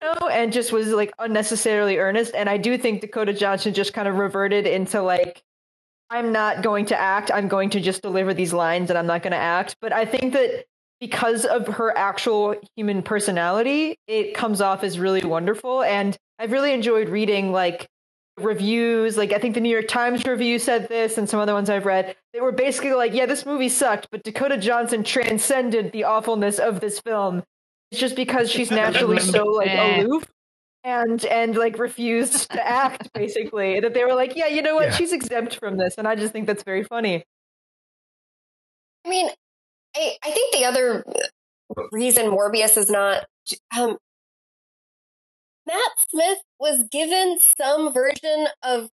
[0.02, 2.35] you know, and just was like unnecessarily earnest.
[2.35, 5.42] And I do think Dakota Johnson just kind of reverted into like.
[6.11, 7.31] I'm not going to act.
[7.33, 9.76] I'm going to just deliver these lines and I'm not going to act.
[9.81, 10.66] But I think that
[11.03, 15.83] because of her actual human personality, it comes off as really wonderful.
[15.83, 17.88] And I've really enjoyed reading like
[18.38, 19.17] reviews.
[19.17, 21.87] Like I think the New York Times review said this, and some other ones I've
[21.87, 22.15] read.
[22.33, 26.79] They were basically like, "Yeah, this movie sucked, but Dakota Johnson transcended the awfulness of
[26.79, 27.43] this film.
[27.91, 30.25] It's just because she's naturally so like aloof."
[30.85, 33.81] And and like refused to act, basically.
[33.81, 34.87] That they were like, yeah, you know what?
[34.87, 34.95] Yeah.
[34.95, 37.25] She's exempt from this, and I just think that's very funny.
[39.05, 39.31] I mean,
[39.96, 41.05] I, I think the other
[41.92, 43.24] reason Morbius is not
[43.76, 43.96] um,
[45.66, 48.88] Matt Smith was given some version of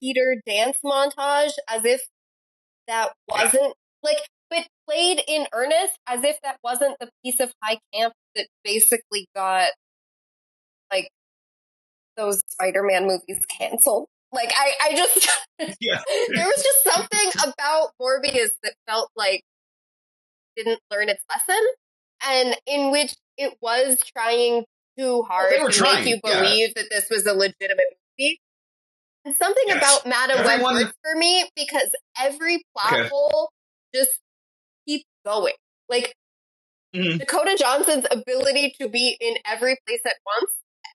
[0.00, 2.02] Peter dance montage as if
[2.86, 4.18] that wasn't like,
[4.50, 9.26] but played in earnest as if that wasn't the piece of high camp that basically
[9.34, 9.70] got
[10.90, 11.08] like
[12.16, 14.06] those Spider-Man movies canceled.
[14.32, 15.28] Like I, I just
[15.80, 16.00] Yeah.
[16.08, 19.42] there was just something about Morbius that felt like
[20.56, 21.62] didn't learn its lesson,
[22.26, 24.64] and in which it was trying
[24.98, 26.40] too hard to trying, make you yeah.
[26.40, 27.84] believe that this was a legitimate
[28.18, 28.40] movie.
[29.24, 29.76] And something Yes.
[29.78, 33.08] about Madame Everyone- Web for me because every plot Okay.
[33.08, 33.50] hole
[33.94, 34.20] just
[34.86, 35.54] keeps going.
[35.88, 36.14] Like
[36.94, 37.18] Mhm.
[37.18, 40.52] Dakota Johnson's ability to be in every place at once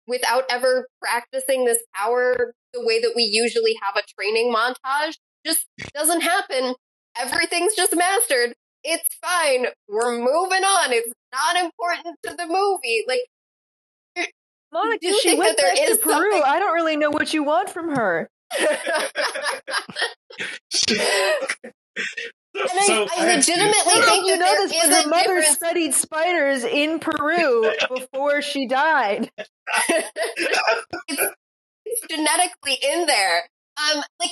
[0.07, 5.67] without ever practicing this power the way that we usually have a training montage just
[5.93, 6.75] doesn't happen.
[7.17, 8.55] Everything's just mastered.
[8.83, 9.67] It's fine.
[9.87, 10.91] We're moving on.
[10.93, 13.03] It's not important to the movie.
[13.07, 13.19] Like,
[14.73, 16.13] Monica, do she think went that there back to Peru.
[16.31, 18.29] something- I don't really know what you want from her.
[22.53, 25.55] And I- So, I legitimately think you know this, is but her mother difference.
[25.55, 29.31] studied spiders in Peru before she died.
[29.87, 30.11] it's,
[31.85, 33.43] it's genetically in there.
[33.77, 34.31] Um, like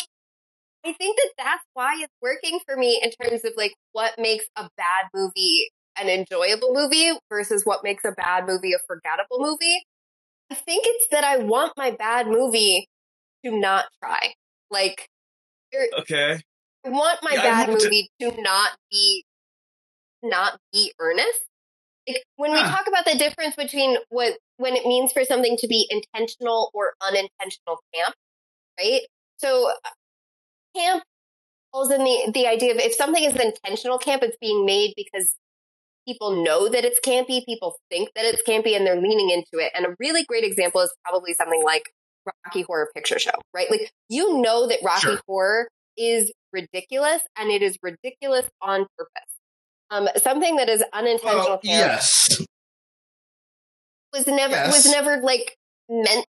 [0.85, 4.45] I think that that's why it's working for me in terms of like what makes
[4.55, 9.83] a bad movie an enjoyable movie versus what makes a bad movie a forgettable movie.
[10.51, 12.87] I think it's that I want my bad movie
[13.45, 14.33] to not try.
[14.71, 15.07] Like
[15.75, 16.41] er, Okay.
[16.85, 19.25] I want my Yeah, bad want to- movie to not be
[20.23, 21.39] not be earnest.
[22.07, 25.67] Like when we talk about the difference between what when it means for something to
[25.67, 28.15] be intentional or unintentional camp,
[28.79, 29.01] right?
[29.37, 29.71] So
[30.75, 31.03] camp
[31.71, 35.33] falls in the the idea of if something is intentional camp, it's being made because
[36.07, 39.71] people know that it's campy, people think that it's campy, and they're leaning into it.
[39.75, 41.83] And a really great example is probably something like
[42.45, 43.69] Rocky Horror Picture Show, right?
[43.69, 45.19] Like you know that Rocky Sure.
[45.27, 49.23] Horror is ridiculous, and it is ridiculous on purpose.
[49.91, 52.45] Um, something that is unintentional Well, camp yes.
[54.13, 54.73] was never Yes.
[54.85, 55.55] was never like
[55.89, 56.25] meant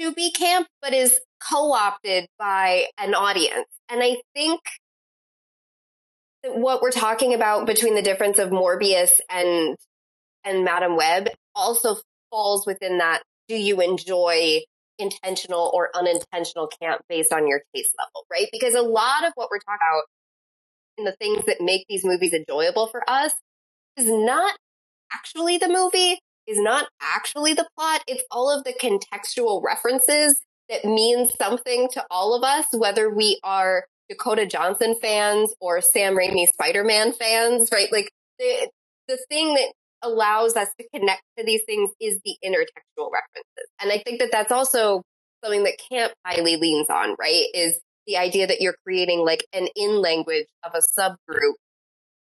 [0.00, 3.68] to be camp, but is co-opted by an audience.
[3.88, 4.60] And I think
[6.42, 9.76] that what we're talking about between the difference of Morbius and
[10.44, 11.96] and Madame Web also
[12.30, 13.22] falls within that.
[13.48, 14.60] Do you enjoy
[14.98, 18.48] intentional or unintentional camp based on your taste level, right?
[18.52, 20.02] Because a lot of what we're talking about
[20.98, 23.32] and the things that make these movies enjoyable for us
[23.96, 24.56] is not
[25.12, 28.02] actually the movie, is not actually the plot.
[28.06, 33.40] It's all of the contextual references that means something to all of us, whether we
[33.42, 37.90] are Dakota Johnson fans or Sam Raimi Spider-Man fans, right?
[37.92, 38.70] Like the,
[39.08, 43.68] the thing that allows us to connect to these things is the intertextual references.
[43.80, 45.02] And I think that that's also
[45.42, 47.46] something that Camp highly leans on, right?
[47.54, 51.54] Is the idea that you're creating like an in language of a subgroup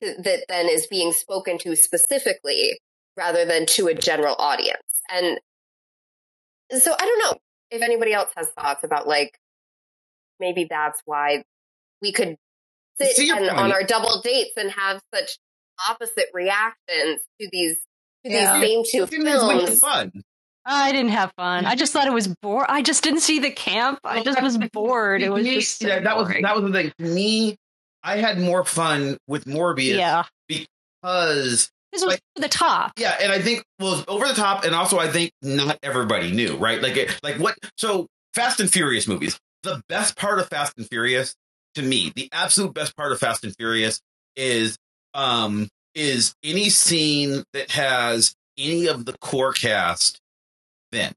[0.02, 2.80] that then is being spoken to specifically
[3.18, 4.78] rather than to a general audience.
[5.12, 5.40] And
[6.72, 7.38] so I don't know
[7.72, 9.38] if anybody else has thoughts about like
[10.40, 11.44] maybe that's why
[12.02, 12.36] we could
[13.00, 15.38] sit and, on our double dates and have such
[15.90, 17.78] opposite reactions to these
[18.26, 18.60] to yeah.
[18.60, 19.80] these same two films.
[19.80, 20.12] Fun.
[20.66, 21.66] I didn't have fun.
[21.66, 22.68] I just thought it was bored.
[22.70, 24.00] I just didn't see the camp.
[24.04, 25.22] I just was bored.
[25.22, 26.28] It was me, just so yeah, that boring.
[26.28, 26.94] was that was the thing.
[27.00, 27.58] Me,
[28.04, 29.98] I had more fun with Morbius.
[29.98, 32.94] Yeah, because this was like, over the top.
[32.98, 36.58] Yeah, and I think well over the top, and also I think not everybody knew,
[36.58, 36.82] right?
[36.82, 37.56] Like, it, like what?
[37.78, 39.40] So Fast and Furious movies.
[39.64, 41.36] The best part of Fast and Furious,
[41.76, 44.00] to me, the absolute best part of Fast and Furious
[44.36, 44.78] is
[45.14, 50.20] um is any scene that has any of the core cast
[50.92, 51.14] then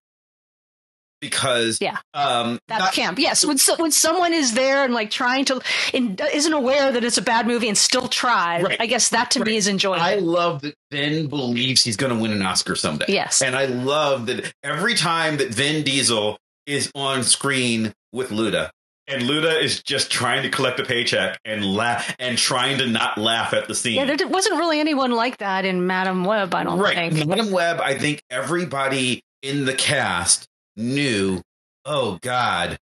[1.22, 5.10] because yeah um that's not, camp yes when so, when someone is there and like
[5.10, 5.62] trying to
[5.94, 8.76] and isn't aware that it's a bad movie and still tries Right.
[8.80, 9.46] i guess that to Right.
[9.46, 13.06] me is enjoyable I love that Vin believes he's going to win an Oscar someday.
[13.08, 13.40] Yes.
[13.40, 18.68] And I love that every time that Vin Diesel is on screen with Luda,
[19.08, 23.16] and Luda is just trying to collect a paycheck and laugh and trying to not
[23.16, 23.94] laugh at the scene.
[23.94, 27.12] yeah there wasn't really anyone like that in madame web i don't right.
[27.12, 31.40] think Madame Web, I think everybody in the cast knew,
[31.84, 32.78] oh God,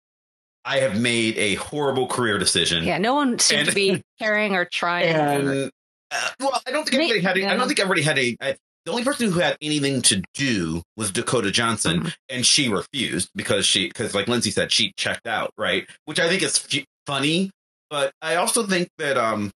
[0.65, 2.83] I have made a horrible career decision.
[2.83, 5.71] yeah no one seemed And- to be caring or trying And
[6.11, 7.37] uh, well, I don't think anybody had.
[7.37, 7.57] A, I Yeah.
[7.57, 8.35] don't think everybody had a.
[8.41, 12.13] I, the only person who had anything to do was Dakota Johnson, Mhm.
[12.29, 15.85] and she refused because she, because like Lindsay said, she checked out, right?
[16.05, 17.51] Which I think is f- funny,
[17.89, 19.51] but I also think that um,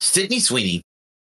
[0.00, 0.82] Sydney Sweeney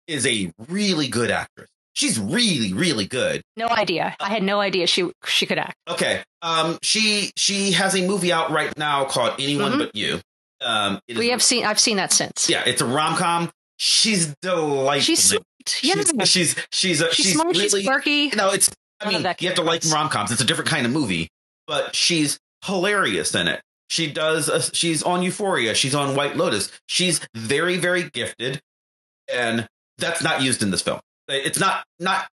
[0.07, 1.67] is a really good actress.
[1.93, 3.41] She's really, really good.
[3.57, 7.95] no idea i had no idea she she could act Okay, um, she she has
[7.95, 9.77] a movie out right now called Anyone Mhm.
[9.79, 10.21] But You.
[10.61, 13.51] Um, we have seen i've seen that since yeah, it's a rom com.
[13.77, 15.01] She's delightful.
[15.01, 15.41] she's sweet
[15.83, 19.09] yeah She's she's she's, a, she's, she's, smart really she's quirky you know it's I
[19.09, 20.31] mean you have to like rom coms.
[20.31, 21.27] It's a different kind of movie,
[21.67, 23.59] but she's hilarious in it.
[23.89, 24.47] She does.
[24.47, 25.73] A, she's on Euphoria.
[25.73, 26.71] She's on White Lotus.
[26.85, 28.61] She's very very gifted,
[29.33, 30.99] and that's not used in this film.
[31.31, 32.27] It's not not.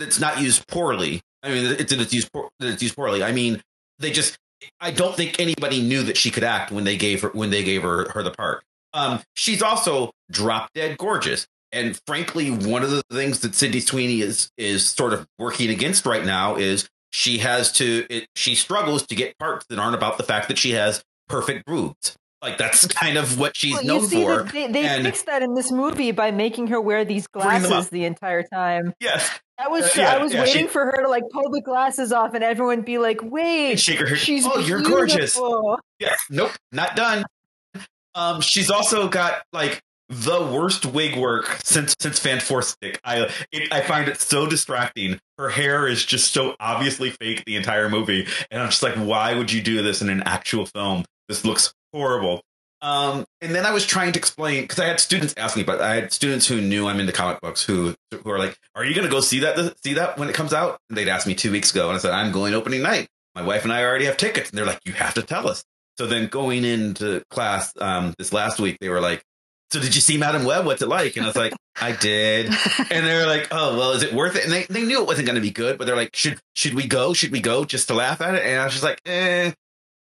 [0.00, 1.20] It's not used poorly.
[1.42, 3.22] I mean, it's it's used it's used poorly.
[3.22, 3.62] I mean,
[3.98, 4.38] they just.
[4.80, 7.64] I don't think anybody knew that she could act when they gave her when they
[7.64, 8.62] gave her her the part.
[8.94, 11.46] Um, she's also drop dead gorgeous.
[11.72, 16.06] And frankly, one of the things that Sydney Sweeney is is sort of working against
[16.06, 20.18] right now is she has to it, she struggles to get parts that aren't about
[20.18, 22.16] the fact that she has perfect boobs.
[22.42, 24.42] Like that's kind of what she's Well, known for.
[24.52, 27.62] they, they and- fixed that in this movie by making her wear these Bring them
[27.64, 27.68] up.
[27.68, 28.94] glasses the entire time.
[29.00, 31.48] Yes, I was Uh, yeah, I was yeah, waiting she- for her to like pull
[31.50, 34.18] the glasses off and everyone be like, "Wait, shake her head.
[34.18, 35.34] she's oh, you're gorgeous.
[35.36, 37.24] beautiful." Yeah, nope, not done.
[38.14, 43.00] Um, she's also got like the worst wig work since since Fan Stick.
[43.04, 45.18] I it, I find it so distracting.
[45.38, 49.34] Her hair is just so obviously fake the entire movie, and I'm just like, why
[49.34, 51.04] would you do this in an actual film?
[51.28, 52.42] This looks horrible.
[52.82, 55.80] Um, and then I was trying to explain because I had students ask me, but
[55.80, 58.92] I had students who knew I'm into comic books who who are like, "Are you
[58.92, 61.36] going to go see that see that when it comes out?" And they'd asked me
[61.36, 63.06] two weeks ago, and I said, "I'm going opening night.
[63.36, 65.64] My wife and I already have tickets." And they're like, "You have to tell us."
[65.96, 69.22] So then going into class um, this last week, they were like,
[69.70, 70.66] "So did you see Madame Web?
[70.66, 72.46] What's it like?" And I was like, "I did."
[72.90, 75.26] And they're like, "Oh well, is it worth it?" And they, they knew it wasn't
[75.26, 77.12] going to be good, but they're like, "Should should we go?
[77.12, 79.52] Should we go just to laugh at it?" And I was just like, "Eh."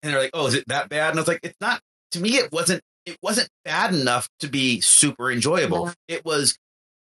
[0.02, 1.80] And they're like, "Oh, is it that bad?" And I was like, "It's not."
[2.12, 2.82] To me, it wasn't.
[3.06, 5.86] It wasn't bad enough to be super enjoyable.
[5.86, 5.92] No.
[6.08, 6.56] It was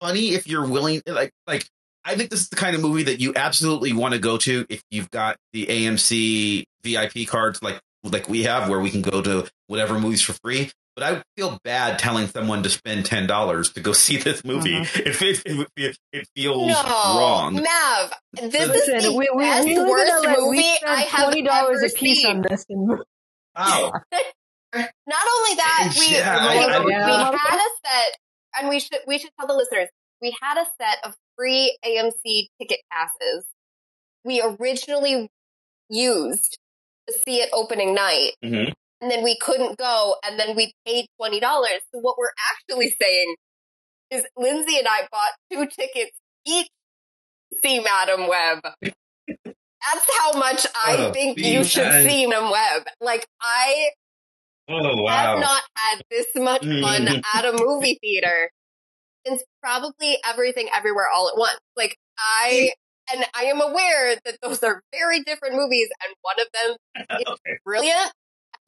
[0.00, 1.02] funny if you're willing.
[1.06, 1.66] Like like
[2.04, 4.64] I think this is the kind of movie that you absolutely want to go to
[4.68, 9.20] if you've got the AMC VIP cards, like like we have, where we can go
[9.20, 10.70] to whatever movies for free.
[10.98, 14.74] But I feel bad telling someone to spend ten dollars to go see this movie.
[14.80, 15.06] Mhm.
[15.06, 17.54] It, it, it, it feels no, wrong.
[17.54, 18.12] Mav.
[18.50, 20.36] This Listen, is the we, we, best we worst LA.
[20.40, 22.36] movie we I have twenty dollars ever a piece seen.
[22.38, 22.64] on this.
[22.68, 22.88] And
[23.56, 23.92] Wow.
[24.74, 24.84] Not
[25.36, 27.30] only that, we Yeah, we, I- I- we Yeah.
[27.36, 28.16] had a set,
[28.58, 29.88] and we should we should tell the listeners
[30.20, 33.46] we had a set of free AMC ticket passes.
[34.24, 35.28] We originally
[35.88, 36.58] used
[37.06, 38.72] to see it opening night, Mhm.
[39.00, 41.80] And then we couldn't go, and then we paid twenty dollars.
[41.94, 43.34] So what we're actually saying
[44.10, 46.66] is, Lindsay and I bought two tickets each
[47.52, 48.58] to see Madame Web.
[49.34, 52.08] That's how much I Oh, think you should man.
[52.08, 52.82] see Madame Web.
[53.00, 53.90] Like I
[54.68, 57.22] Oh have not had this much fun Mhm.
[57.34, 58.50] at a movie theater
[59.24, 61.58] since probably everything everywhere all at once.
[61.76, 62.72] Like I
[63.12, 66.76] and I am aware that those are very different movies and one of them
[67.26, 67.58] okay.
[67.64, 68.12] brilliant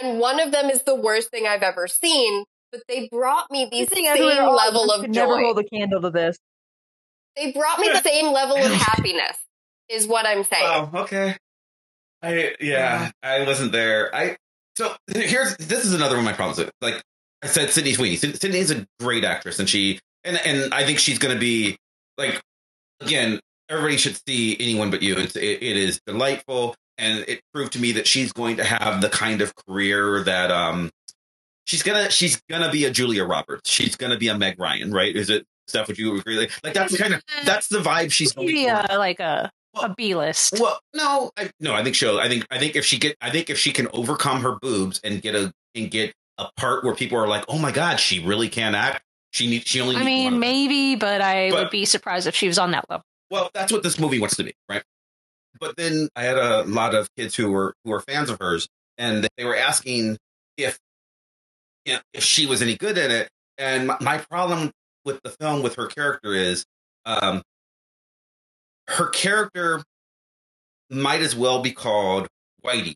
[0.01, 3.69] and one of them is the worst thing I've ever seen, but they brought me
[3.71, 6.39] the same all level of could never hold a candle to this.
[7.37, 9.37] They brought me the same level of happiness
[9.89, 10.63] is what I'm saying.
[10.65, 10.91] Wow.
[10.95, 11.37] Okay.
[12.23, 14.15] I yeah, I wasn't there.
[14.15, 14.37] I
[14.77, 16.59] so here's this is another one of my problems.
[16.59, 16.71] with.
[16.81, 17.03] Like
[17.43, 18.17] I said, Sydney Sweeney.
[18.17, 21.77] Syd- Sydney's a great actress, and she and and I think she's going to be
[22.19, 22.41] like
[23.01, 23.41] again.
[23.69, 25.17] Everybody should see anyone but you.
[25.17, 29.01] It's, it, it is delightful, and it proved to me that she's going to have
[29.01, 30.91] the kind of career that um
[31.67, 33.71] she's gonna she's gonna be a Julia Roberts.
[33.71, 35.15] She's gonna be a Meg Ryan, right?
[35.15, 35.89] Is it stuff?
[35.89, 36.37] Would you agree?
[36.39, 38.99] Like, like that's the kind of that's the vibe she's going Maybe for.
[38.99, 40.55] like a a B list.
[40.61, 41.75] Well, no, I, no.
[41.75, 42.19] I think she'll.
[42.19, 42.45] I think.
[42.51, 43.17] I think if she get.
[43.21, 46.83] I think if she can overcome her boobs and get a and get a part
[46.83, 49.67] where people are like, "Oh my god, she really can act." She needs.
[49.69, 49.95] She only.
[49.95, 53.05] I mean, maybe, but I But- would be surprised if she was on that level.
[53.31, 54.83] Well, that's what this movie wants to be, right?
[55.59, 58.69] But then I had a lot of kids who were who were fans of hers,
[58.99, 60.19] and they were asking
[60.57, 60.79] if
[61.85, 63.29] you know, if she was any good in it.
[63.59, 64.71] And my, my problem
[65.05, 66.65] with the film with her character is,
[67.05, 67.43] um,
[68.89, 69.83] her character
[70.91, 72.27] might as well be called
[72.65, 72.95] Whitey.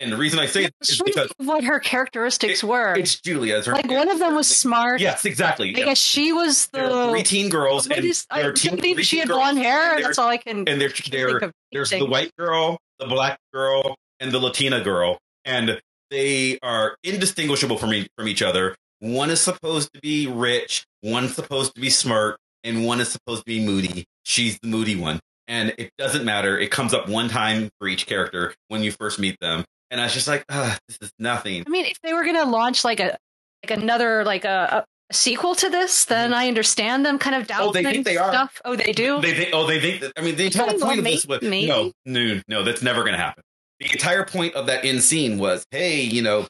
[0.00, 2.94] And the reason I say it is Show because what her characteristics were.
[2.94, 3.62] it's Julia.
[3.66, 5.00] Like one of them was smart.
[5.00, 5.74] Yes, exactly.
[5.74, 5.84] I Yeah.
[5.86, 7.10] guess she was There the.
[7.10, 9.96] three teen girls, What and is, I, teen, she had blonde hair.
[9.96, 10.66] and That's all I can.
[10.66, 10.88] and there,
[11.36, 15.78] of there's the white girl, the black girl, and the Latina girl, and
[16.10, 18.74] they are indistinguishable from e- from each other.
[19.00, 23.40] One is supposed to be rich, one's supposed to be smart, and one is supposed
[23.42, 24.04] to be moody.
[24.24, 26.58] She's the moody one, and it doesn't matter.
[26.58, 30.04] It comes up one time for each character when you first meet them, and I
[30.04, 31.64] was just like, ah, this is nothing.
[31.66, 33.16] I mean, if they were going to launch like a
[33.64, 37.62] like another like a, a sequel to this, then I understand them kind of Mm-hmm.
[37.62, 38.30] Oh, they doubting think they are.
[38.32, 38.60] stuff.
[38.64, 39.20] Oh, they do.
[39.20, 41.42] They think, oh, they think that, I mean, the entire Well, point of this was,
[41.42, 41.66] maybe.
[41.66, 43.42] no, no, no, that's never going to happen.
[43.80, 46.46] The entire point of that end scene was, hey, you know,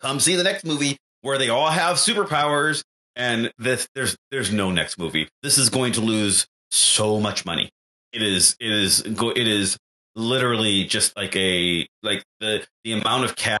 [0.00, 2.82] come see the next movie where they all have superpowers
[3.14, 5.28] and this, there's, there's no next movie.
[5.42, 7.70] This is going to lose so much money.
[8.12, 9.76] It is, it is, it is
[10.16, 13.58] literally just like a, like the, the amount of cash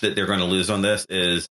[0.00, 1.46] that they're going to lose on this is,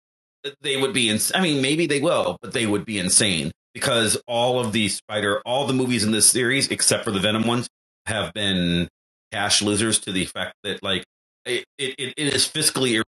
[0.62, 4.22] they would be, ins- I mean, maybe they will, but they would be insane because
[4.28, 7.68] all of the spider all the movies in this series except for the venom ones
[8.06, 8.88] have been
[9.32, 11.04] cash losers to the effect that like
[11.46, 13.02] it, it, it is fiscally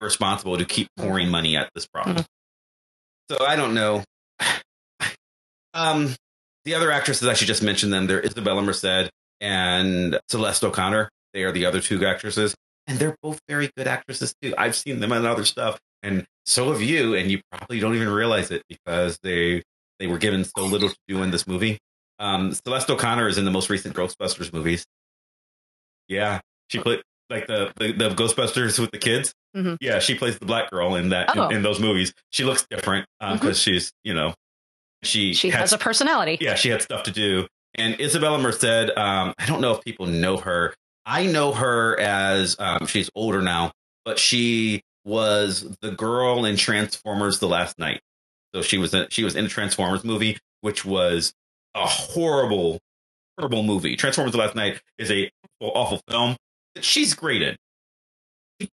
[0.00, 2.24] irresponsible to keep pouring money at this problem.
[3.30, 4.04] So i don't know.
[5.74, 6.14] Um
[6.66, 8.06] the other actresses i should just mention them.
[8.06, 9.10] They're isabela merced
[9.42, 12.54] and celeste o'connor they are the other two actresses
[12.86, 16.72] and they're both very good actresses too i've seen them in other stuff and so
[16.72, 19.62] have you and you probably don't even realize it because they
[20.00, 21.78] they were given so little to do in this movie.
[22.18, 24.84] Um, Celeste O'Connor is in the most recent Ghostbusters movies.
[26.08, 29.32] Yeah, she played like the, the the Ghostbusters with the kids.
[29.56, 29.76] Mhm.
[29.80, 31.48] Yeah, she plays the black girl in that Oh.
[31.48, 32.12] in, in those movies.
[32.30, 34.34] She looks different because she's you know
[35.02, 36.38] she she has a personality.
[36.40, 37.46] yeah, she had stuff to do.
[37.74, 40.74] And Isabela Merced, um, I don't know if people know her.
[41.06, 43.72] I know her as um, she's older now,
[44.04, 48.00] but she was the girl in Transformers: The Last Knight.
[48.54, 51.32] So she was in, she was in a Transformers movie, which was
[51.74, 52.78] a horrible,
[53.38, 53.96] horrible movie.
[53.96, 56.36] Transformers: The Last Knight is a awful, awful film.
[56.74, 57.56] that She's great in.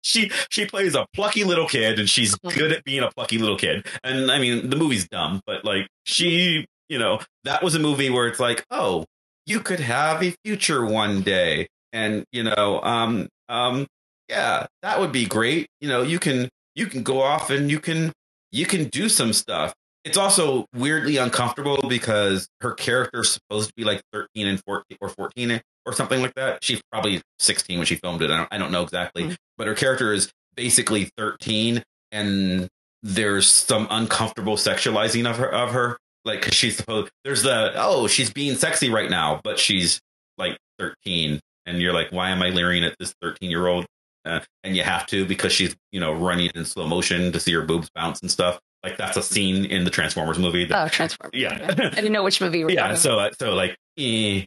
[0.02, 3.58] She she plays a plucky little kid, and she's good at being a plucky little
[3.58, 3.86] kid.
[4.04, 8.09] And I mean, the movie's dumb, but like she, you know, that was a movie
[8.09, 9.05] where it's like, oh,
[9.45, 13.88] you could have a future one day, and you know, um, um,
[14.29, 15.67] yeah, that would be great.
[15.81, 18.11] You know, you can you can go off and you can
[18.51, 19.73] you can do some stuff.
[20.05, 24.97] It's also weirdly uncomfortable because her character is supposed to be like 13 and 14
[24.99, 26.61] or 14 or something like that.
[26.63, 28.29] She's probably 16 when she filmed it.
[28.29, 29.36] I don't, I don't know exactly, Mhm.
[29.57, 32.67] but her character is basically 13 and
[33.01, 38.07] there's some uncomfortable sexualizing of her of her like because she's supposed there's the oh
[38.07, 39.99] she's being sexy right now but she's
[40.38, 43.86] like 13 and you're like why am i leering at this 13 year old
[44.26, 47.51] uh, and you have to because she's you know running in slow motion to see
[47.53, 48.57] her boobs bounce and stuff.
[48.82, 51.34] Like that's a scene in the transformers movie that, Oh, Transformers.
[51.34, 51.67] yeah.
[51.69, 54.45] I didn't know which movie were yeah talking so so like eh.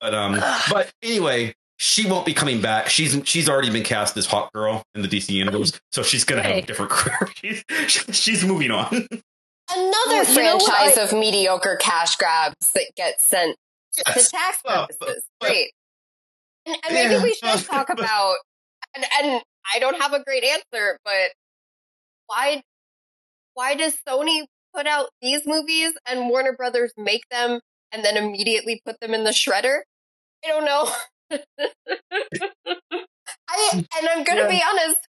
[0.00, 0.38] but um
[0.70, 2.88] but anyway she won't be coming back.
[2.88, 6.42] She's she's already been cast as Hot girl in the dc universe so she's gonna
[6.42, 7.64] have a different career she's
[8.12, 9.06] she's moving on
[9.72, 10.62] Another Well, you know what?
[10.64, 13.56] franchise I- of mediocre cash grabs that get sent
[14.06, 14.24] Yes.
[14.26, 14.98] to tax Well, purposes.
[15.00, 15.72] but- but- Great.
[16.66, 17.22] And, and maybe Yeah.
[17.22, 18.36] we should talk about,
[18.94, 19.42] and, and
[19.74, 21.32] I don't have a great answer, but
[22.26, 22.62] why,
[23.54, 27.60] why does Sony put out these movies and Warner Brothers make them
[27.92, 29.80] and then immediately put them in the shredder?
[30.44, 30.92] I don't know.
[33.48, 34.48] I, and I'm gonna Yeah.
[34.48, 35.09] be honest, I'm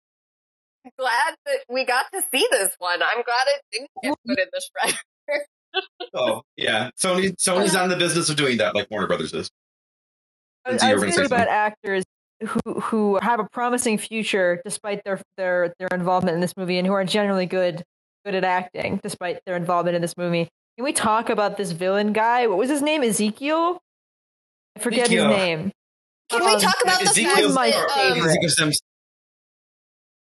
[0.98, 3.02] glad that we got to see this one.
[3.02, 5.40] I'm glad it didn't get put in the shredder.
[6.16, 9.52] oh yeah sony sony's not in the business of doing that like warner brothers is
[10.66, 12.04] I, Lindsay, I was were thinking about actors
[12.42, 16.88] who who have a promising future despite their their their involvement in this movie, and
[16.88, 17.84] who are generally good
[18.26, 20.48] good at acting despite their involvement in this movie.
[20.78, 22.48] Can we talk about this villain guy?
[22.48, 23.04] What was his name?
[23.04, 23.80] Ezekiel.
[24.76, 25.28] I forget Ezekiel.
[25.30, 25.72] his name.
[26.30, 28.72] Can we Um, talk about the Ezekiel- fact that um,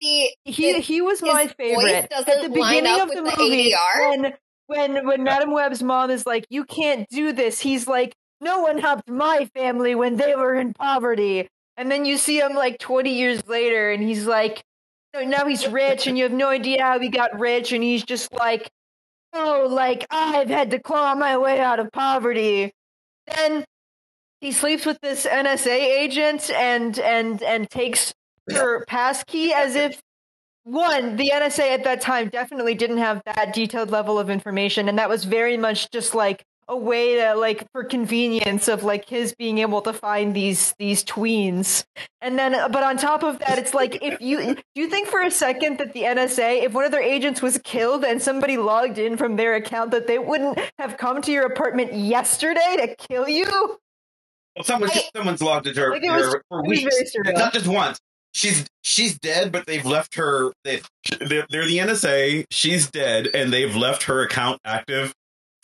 [0.02, 0.36] favorite.
[0.46, 3.74] The He his- he was my favorite at the beginning of the with the movie
[3.74, 4.10] ADR?
[4.10, 4.34] when
[4.68, 8.78] when when Madame Web's mom is like, "You can't do this." He's like, "No one
[8.78, 11.48] helped my family when they were in poverty."
[11.78, 14.62] And then you see him like 20 years later, and he's like,
[15.14, 18.04] "No, now he's rich, and you have no idea how he got rich." And he's
[18.04, 18.70] just like,
[19.34, 22.72] "Oh, like I've had to claw my way out of poverty."
[23.28, 23.66] Then
[24.42, 28.14] he sleeps with this NSA agent and and and takes
[28.52, 30.00] her passkey as if
[30.64, 35.00] one the NSA at that time definitely didn't have that detailed level of information and
[35.00, 39.34] that was very much just like a way to like for convenience of like his
[39.34, 41.84] being able to find these these tweens
[42.22, 45.08] and then uh, but on top of that it's like if you do you think
[45.08, 48.56] for a second that the NSA if one of their agents was killed and somebody
[48.58, 52.96] logged in from their account that they wouldn't have come to your apartment yesterday to
[53.08, 53.46] kill you
[54.56, 56.96] Well, someone, I- someone's logged into her, Like, was- her for weeks.
[57.00, 57.98] It's not just once.
[58.34, 60.52] She's she's dead, but they've left her.
[60.64, 60.82] They,
[61.20, 62.46] they're, they're the NSA.
[62.52, 65.14] She's dead, and they've left her account active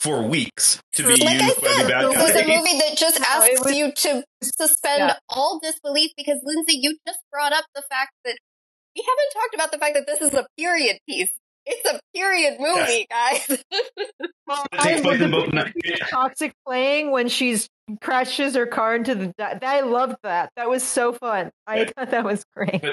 [0.00, 2.78] for weeks to be like I used by the said, bad this is a movie
[2.80, 5.16] that just No, asks it was- you to suspend Yeah.
[5.30, 8.36] all disbelief because Lindsay, you just brought up the fact that
[8.94, 11.30] we haven't talked about the fact that this is a period piece.
[11.66, 13.62] It's a period movie, guys.
[14.48, 16.08] Well, takes I- place in the- both.
[16.08, 17.68] toxic playing when she's
[18.00, 19.32] crashes her car into the.
[19.38, 20.50] That, I loved that.
[20.56, 21.50] That was so fun.
[21.66, 21.84] I Yeah.
[21.96, 22.84] thought that was great.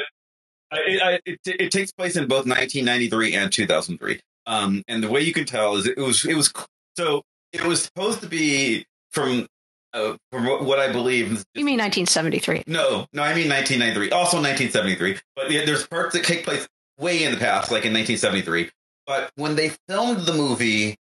[0.71, 4.19] I, I, it, it takes place in both 1993 and 2003.
[4.47, 6.51] Um, and the way you can tell is it was it was
[6.97, 7.21] so
[7.51, 9.45] it was supposed to be from
[9.93, 11.43] uh, from what, what I believe.
[11.53, 12.63] You mean 1973?
[12.65, 14.09] No, no, I mean 1993.
[14.09, 15.17] Also 1973.
[15.35, 16.67] But yeah, there's parts that take place
[16.97, 18.69] way in the past, like in 1973.
[19.05, 20.95] But when they filmed the movie,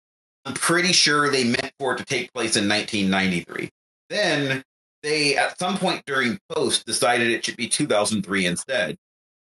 [0.46, 3.70] I'm pretty sure they meant for it to take place in 1993.
[4.10, 4.64] Then
[5.04, 8.98] they, at some point during post, decided it should be 2003 instead.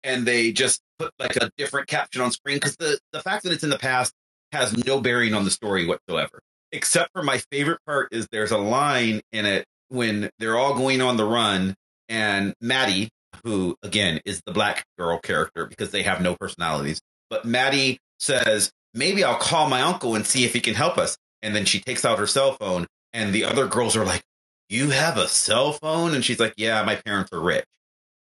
[0.03, 3.51] And they just put like a different caption on screen because the, the fact that
[3.51, 4.13] it's in the past
[4.51, 6.39] has no bearing on the story whatsoever.
[6.71, 11.01] Except for my favorite part is there's a line in it when they're all going
[11.01, 11.75] on the run
[12.09, 13.09] and Maddie,
[13.43, 18.71] who again is the black girl character because they have no personalities, but Maddie says,
[18.93, 21.17] maybe I'll call my uncle and see if he can help us.
[21.41, 24.21] And then she takes out her cell phone and the other girls are like,
[24.69, 26.13] you have a cell phone?
[26.13, 27.65] And she's like, yeah, my parents are rich.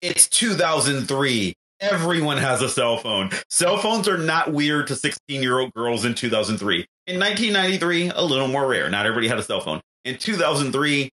[0.02, 1.54] It's 2003.
[1.82, 3.32] Everyone has a cell phone.
[3.50, 6.86] Cell phones are not weird to 16 year old girls in 2003.
[7.08, 8.90] In 1993, a little more rare.
[8.90, 9.82] Not everybody had a cell phone.
[10.06, 11.10] In 2003,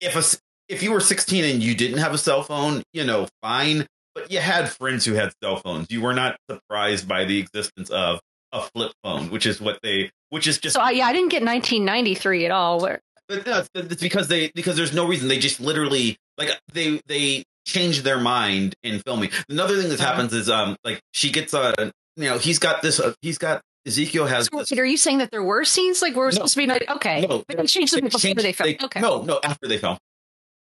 [0.00, 0.22] if a,
[0.68, 3.86] if you were 16 and you didn't have a cell phone, you know, fine.
[4.14, 5.88] But you had friends who had cell phones.
[5.90, 8.20] You were not surprised by the existence of
[8.52, 11.30] a flip phone, which is what they, which is just So I, yeah, I didn't
[11.30, 12.80] get 1993 at all.
[12.80, 16.50] Where but no, it's, it's because they because there's no reason they just literally like
[16.72, 19.30] they they change their mind in filming.
[19.48, 20.10] Another thing that Uh-huh.
[20.12, 21.74] happens is um like she gets a
[22.16, 25.30] you know he's got this uh, he's got Ezekiel has so, are you saying that
[25.32, 26.46] there were scenes like where was No.
[26.46, 26.66] supposed to be?
[26.66, 28.78] Like, okay, No, but they changed them they before changed- they filmed.
[28.78, 29.98] they- okay, No, no, after they filmed.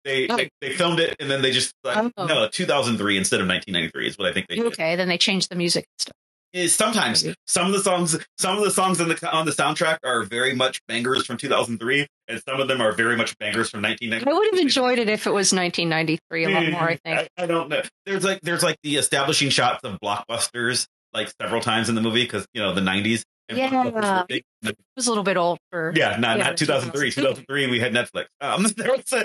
[0.04, 0.36] They, Oh.
[0.36, 2.26] they they filmed it and then they just like, Oh.
[2.26, 4.66] no 2003 instead of 1993 is what I think they did.
[4.66, 4.96] okay.
[4.96, 6.12] Then they changed the music and stuff.
[6.52, 7.34] Is sometimes Maybe.
[7.46, 10.54] some of the songs some of the songs in the on the soundtrack are very
[10.54, 14.30] much bangers from 2003 and some of them are very much bangers from 1993.
[14.30, 16.82] I would have enjoyed it if it was 1993 a lot more.
[16.90, 17.18] I think.
[17.20, 17.80] Hmm, I, I don't know.
[18.04, 22.24] There's like there's like the establishing shots of blockbusters like several times in the movie
[22.24, 23.22] because you know the '90s.
[23.56, 23.70] Yeah.
[23.70, 24.44] blockbusters were big.
[24.62, 25.92] It was a little bit old for.
[25.94, 27.10] Yeah, not, Yeah, not 2003.
[27.10, 28.26] 2003, we had Netflix.
[28.40, 29.24] Um, there was a,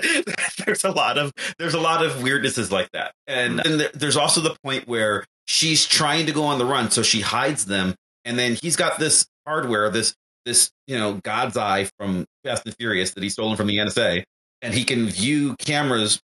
[0.64, 4.40] there's a lot of there's a lot of weirdnesses like that, and, and there's also
[4.40, 8.38] the point where she's trying to go on the run, so she hides them, and
[8.38, 10.14] then he's got this hardware, this
[10.44, 14.24] this you know God's eye from Fast and Furious that he's stolen from the NSA,
[14.62, 16.20] and he can view cameras,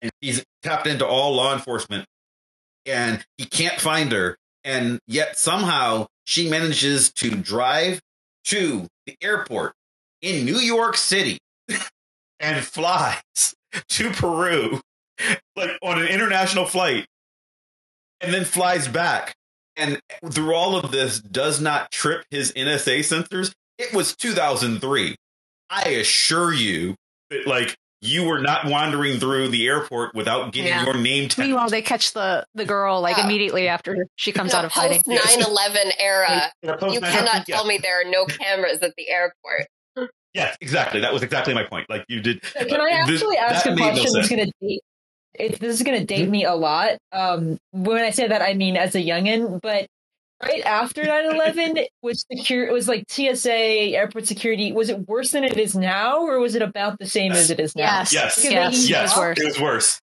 [0.00, 2.06] and he's tapped into all law enforcement,
[2.86, 8.00] and he can't find her, and yet somehow she manages to drive
[8.44, 9.72] to the airport
[10.20, 11.38] in New York City
[12.40, 13.54] and flies
[13.88, 14.80] to Peru
[15.56, 17.06] like on an international flight
[18.20, 19.34] and then flies back.
[19.76, 20.00] And
[20.30, 23.52] through all of this does not trip his NSA sensors.
[23.78, 25.16] It was 2003
[25.72, 26.96] I assure you
[27.30, 30.84] that like you were not wandering through the airport without getting Yeah.
[30.84, 31.46] your name tagged.
[31.48, 33.24] Meanwhile, they catch the the girl like Yeah.
[33.24, 35.02] immediately after she comes In out of hiding.
[35.02, 38.92] post 9/11 era, In a post- you cannot tell me there are no cameras at
[38.96, 39.68] the airport.
[40.34, 41.00] Yes, exactly.
[41.00, 41.88] That was exactly my point.
[41.90, 42.42] Like you did.
[42.42, 44.80] Can I This- actually ask a made no question that's going to date?
[45.38, 46.98] It, this is going to date me a lot.
[47.12, 49.60] Um, when I say that, I mean as a youngin.
[49.62, 49.86] But
[50.42, 54.72] right after 9-11, was secure it was like TSA airport security.
[54.72, 57.60] Was it worse than it is now, or was it about the same as it
[57.60, 57.82] is now?
[57.84, 58.44] Yes, Yes.
[58.44, 59.38] yes, Because Yes, it was worse.
[59.38, 60.00] It was worse.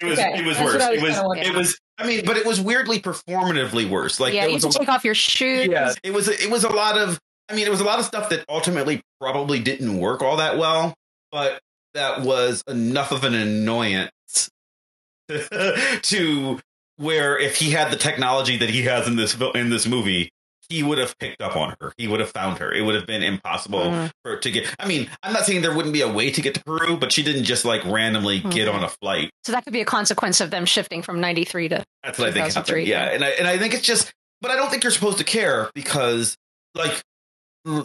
[0.00, 0.18] It was.
[0.18, 0.82] Okay, It was that's worse.
[0.82, 1.46] I was It was.
[1.48, 1.78] It was.
[1.98, 4.18] I mean, but it was weirdly performatively worse.
[4.18, 5.68] Like yeah, there you was to a, take off your shoes.
[5.68, 6.28] yeah, it was.
[6.28, 7.18] It was a lot of.
[7.48, 10.58] I mean, it was a lot of stuff that ultimately probably didn't work all that
[10.58, 10.94] well,
[11.30, 11.60] but
[11.94, 14.50] that was enough of an annoyance
[15.28, 16.58] to
[16.96, 20.30] where if he had the technology that he has in this in this movie,
[20.68, 21.92] he would have picked up on her.
[21.98, 22.72] He would have found her.
[22.72, 24.10] It would have been impossible Mhm.
[24.24, 24.74] for to get.
[24.78, 27.12] I mean, I'm not saying there wouldn't be a way to get to Peru, but
[27.12, 28.74] she didn't just like randomly get Mhm.
[28.74, 29.30] on a flight.
[29.44, 31.84] So that could be a consequence of them shifting from 93 to.
[32.02, 32.66] That's what I think happened.
[32.66, 32.84] 2003.
[32.86, 35.24] Yeah, and I and I think it's just, but I don't think you're supposed to
[35.24, 36.36] care because
[36.74, 37.02] like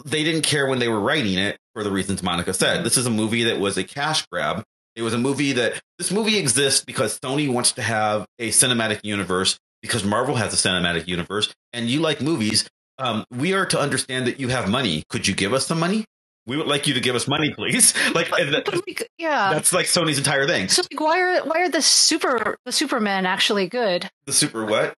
[0.06, 2.84] they didn't care when they were writing it for the reasons Monica said.
[2.84, 4.64] This is a movie that was a cash grab.
[4.98, 8.98] It was a movie that this movie exists because Sony wants to have a cinematic
[9.04, 12.68] universe because Marvel has a cinematic universe, and you like movies.
[12.98, 15.04] Um, we are to understand that you have money.
[15.08, 16.04] Could you give us some money?
[16.48, 17.94] We would like you to give us money, please.
[18.12, 19.52] Like that- yeah.
[19.54, 20.66] that's like Sony's entire thing.
[20.68, 24.10] So like, why are why are the super the Supermen actually good?
[24.26, 24.94] The super what?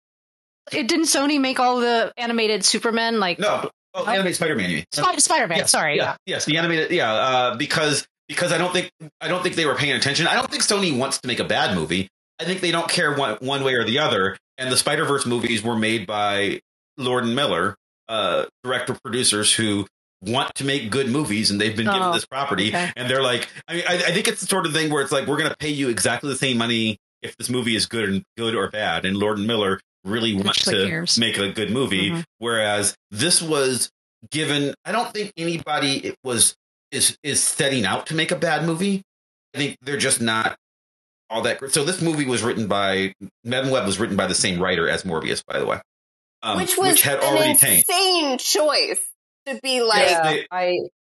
[0.72, 4.70] It didn't Sony make all the animated Supermen like No, oh, animated Spider-Man.
[4.70, 4.84] You mean?
[4.92, 5.58] Spider Spider Man?
[5.58, 9.42] Yes, Sorry, yeah, yes, the animated, yeah, uh, because because I don't think I don't
[9.42, 10.26] think they were paying attention.
[10.26, 12.08] I don't think Sony wants to make a bad movie.
[12.40, 14.38] I think they don't care one one way or the other.
[14.56, 16.60] And the Spider Verse movies were made by
[16.96, 17.74] Lord and Miller,
[18.08, 19.86] uh, director producers who
[20.22, 22.92] want to make good movies, and they've been given Oh, this property, okay.
[22.94, 25.10] and they're like, I mean, I, I think it's the sort of thing where it's
[25.12, 28.08] like we're going to pay you exactly the same money if this movie is good
[28.08, 29.06] and good or bad.
[29.06, 31.18] And Lord and Miller really want to cares.
[31.18, 32.24] make a good movie, Mhm.
[32.38, 33.90] whereas this was
[34.30, 36.54] given i don't think anybody it was
[36.92, 39.02] is is setting out to make a bad movie
[39.54, 40.56] i think they're just not
[41.28, 43.12] all that great so this movie was written by
[43.44, 45.80] Madame Web was written by the same writer as morbius by the way
[46.42, 49.00] um, which was had an already tanked insane choice
[49.46, 50.10] to be like, Yeah.
[50.10, 50.64] yeah, they- I.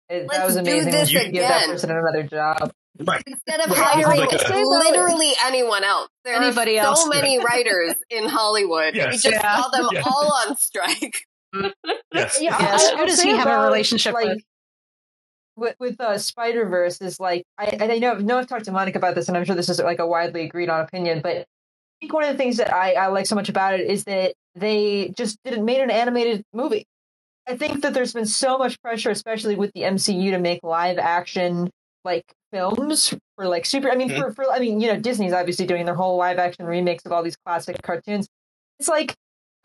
[0.09, 0.91] It, Let's that was do amazing.
[0.91, 1.69] this when you give that again.
[1.73, 2.71] person another job.
[3.01, 6.07] right instead of hiring like a- literally anyone else.
[6.23, 7.03] There Anybody are else.
[7.03, 8.95] so many writers in Hollywood.
[8.95, 9.07] Yes.
[9.07, 9.61] We just Yeah.
[9.61, 10.03] saw them Yeah.
[10.05, 11.17] all on strike.
[12.13, 12.89] yes Yeah, Yes.
[12.91, 14.43] Who does he have a relationship like, with?
[15.58, 18.97] With with uh, Spider Verse is like I I know no I've talked to Monica
[18.97, 21.45] about this and I'm sure this is like a widely agreed on opinion, but I
[22.01, 24.34] think one of the things that I, I like so much about it is that
[24.55, 26.86] they just didn't made an animated movie.
[27.47, 30.97] I think that there's been so much pressure, especially with the MCU, to make live
[30.99, 31.70] action
[32.03, 33.89] like films for like super.
[33.89, 34.18] I mean, Mhm.
[34.20, 37.12] for, for I mean, you know, Disney's obviously doing their whole live action remakes of
[37.12, 38.28] all these classic cartoons.
[38.80, 39.16] It's like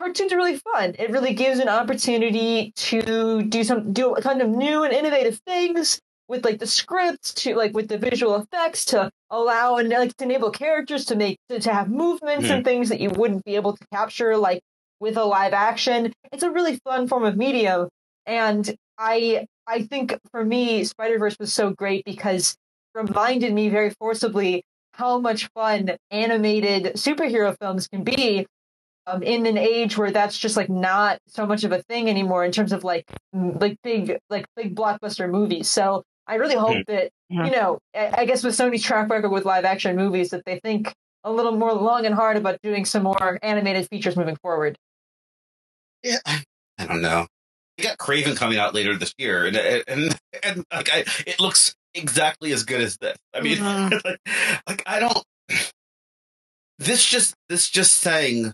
[0.03, 0.95] cartoons are really fun.
[0.99, 5.99] It really gives an opportunity to do some do kind of new and innovative things
[6.27, 10.25] with like the scripts to like with the visual effects to allow and like to
[10.25, 12.63] enable characters to make to, to have movements and hmm.
[12.63, 14.61] things that you wouldn't be able to capture like
[14.99, 16.11] with a live action.
[16.33, 17.87] It's a really fun form of medium
[18.25, 22.57] and I I think for me Spider-Verse was so great because
[22.93, 28.45] it reminded me very forcibly how much fun animated superhero films can be
[29.07, 32.43] um, in an age where that's just like not so much of a thing anymore
[32.45, 35.69] in terms of like like big like big blockbuster movies.
[35.69, 37.45] So I really hope that Mhm.
[37.47, 40.59] you know I, I guess with Sony's track record with live action movies that they
[40.59, 40.93] think
[41.23, 44.77] a little more long and hard about doing some more animated features moving forward.
[46.03, 47.25] yeah i don't know
[47.77, 51.39] we got Kraven coming out later this year and and and, and like I, it
[51.39, 53.91] looks exactly as good as this i mean Mhm.
[54.05, 54.19] like,
[54.67, 55.23] like i don't
[56.79, 58.51] this just this just saying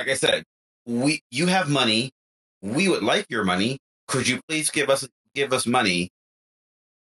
[0.00, 0.42] like i said
[0.86, 2.10] we you have money.
[2.62, 3.78] We would like your money.
[4.08, 6.08] Could you please give us give us money?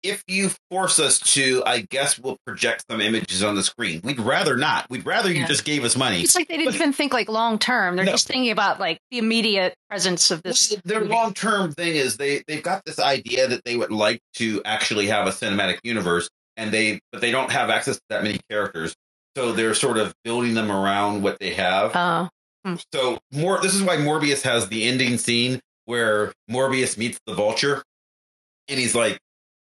[0.03, 4.01] If you force us to, I guess we'll project some images on the screen.
[4.03, 4.89] We'd rather not.
[4.89, 5.47] We'd rather you Yeah.
[5.47, 6.21] just gave us money.
[6.21, 7.95] It's like they didn't even think like long term.
[7.95, 8.11] They're No.
[8.11, 10.71] just thinking about like the immediate presence of this.
[10.71, 14.19] Well, their long term thing is they they've got this idea that they would like
[14.35, 18.23] to actually have a cinematic universe, and they but they don't have access to that
[18.23, 18.95] many characters,
[19.37, 21.91] so they're sort of building them around what they have.
[21.95, 22.29] Oh.
[22.63, 27.33] Oh, so more, this is why Morbius has the ending scene where Morbius meets the
[27.33, 27.83] Vulture,
[28.67, 29.17] and he's like,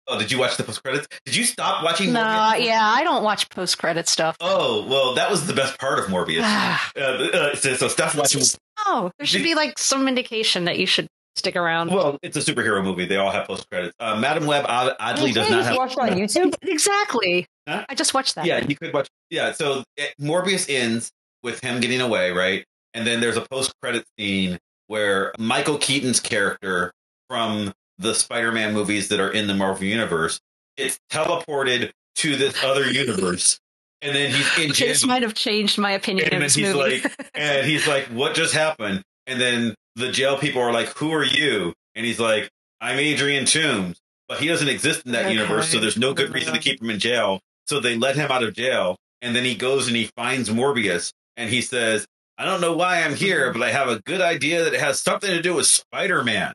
[0.07, 1.07] "Oh, did you watch the post credits?
[1.25, 2.65] Did you stop watching?" no, Morbius?
[2.65, 4.37] yeah, I don't watch post credit stuff.
[4.41, 6.41] Oh well, that was the best part of Morbius.
[6.97, 8.41] uh, uh, so, so Steph watching.
[8.79, 11.91] oh, there should be like some indication that you should stick around.
[11.91, 13.05] Well, it's a superhero movie.
[13.05, 13.95] They all have post credits.
[13.99, 15.77] Uh, Madame Web odd- oddly does not have.
[15.77, 16.55] watch on YouTube.
[16.61, 17.45] exactly.
[17.67, 17.85] Huh?
[17.87, 18.45] I just watched that.
[18.45, 19.07] Yeah, you could watch.
[19.29, 21.11] Yeah, so it, Morbius ends
[21.43, 22.65] with him getting away, right?
[22.93, 26.91] And then there's a post credit scene where Michael Keaton's character
[27.29, 30.39] from the Spider-Man movies that are in the Marvel universe
[30.77, 33.59] gets teleported to this other universe,
[34.01, 37.01] and then he's in this might have changed my opinion And of this he's movie.
[37.01, 41.11] like, and he's like, "What just happened?" And then the jail people are like, "Who
[41.13, 42.49] are you?" And he's like,
[42.81, 45.33] "I'm Adrian Toombs," but he doesn't exist in that Okay.
[45.33, 47.39] universe, so there's no good reason to keep him in jail.
[47.67, 51.11] So they let him out of jail, and then he goes and he finds Morbius,
[51.37, 52.05] and he says,
[52.39, 54.99] "I don't know why I'm here, but I have a good idea that it has
[54.99, 56.53] something to do with Spider-Man.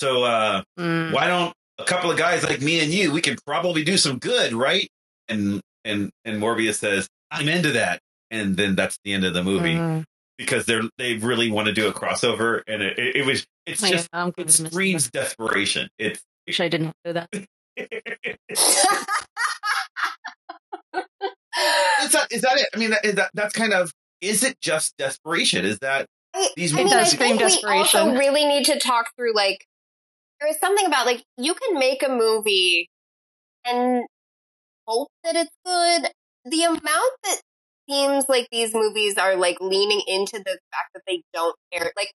[0.00, 1.12] So uh, Mm.
[1.12, 4.18] why don't a couple of guys like me and you, we can probably do some
[4.18, 4.88] good, right?"
[5.28, 8.00] And and and Morbius says, "I'm into that."
[8.32, 10.04] And then that's the end of the movie Mm.
[10.38, 13.82] because they're they really want to do a crossover, and it, it, it was it's
[13.82, 15.88] Yeah, just I'm it screams desperation.
[15.98, 17.28] It's Wish I didn't do that.
[22.02, 22.68] is that is that it?
[22.74, 25.64] I mean, that, is that that's kind of is it just desperation?
[25.64, 28.78] Is that I, These I mean, does I scream think we also really need to
[28.78, 29.64] talk through like
[30.40, 32.88] there is something about like you can make a movie
[33.64, 34.04] and
[34.86, 36.10] hope that it's good.
[36.44, 37.40] The amount that
[37.88, 41.92] seems like these movies are like leaning into the fact that they don't care.
[41.96, 42.12] Like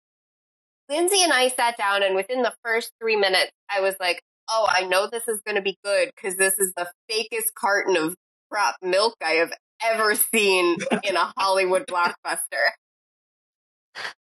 [0.88, 4.66] Lindsay and I sat down, and within the first three minutes, I was like, "Oh,
[4.68, 8.14] I know this is going to be good because this is the fakest carton of
[8.50, 9.52] crap milk I have
[9.84, 12.64] ever seen in a Hollywood blockbuster."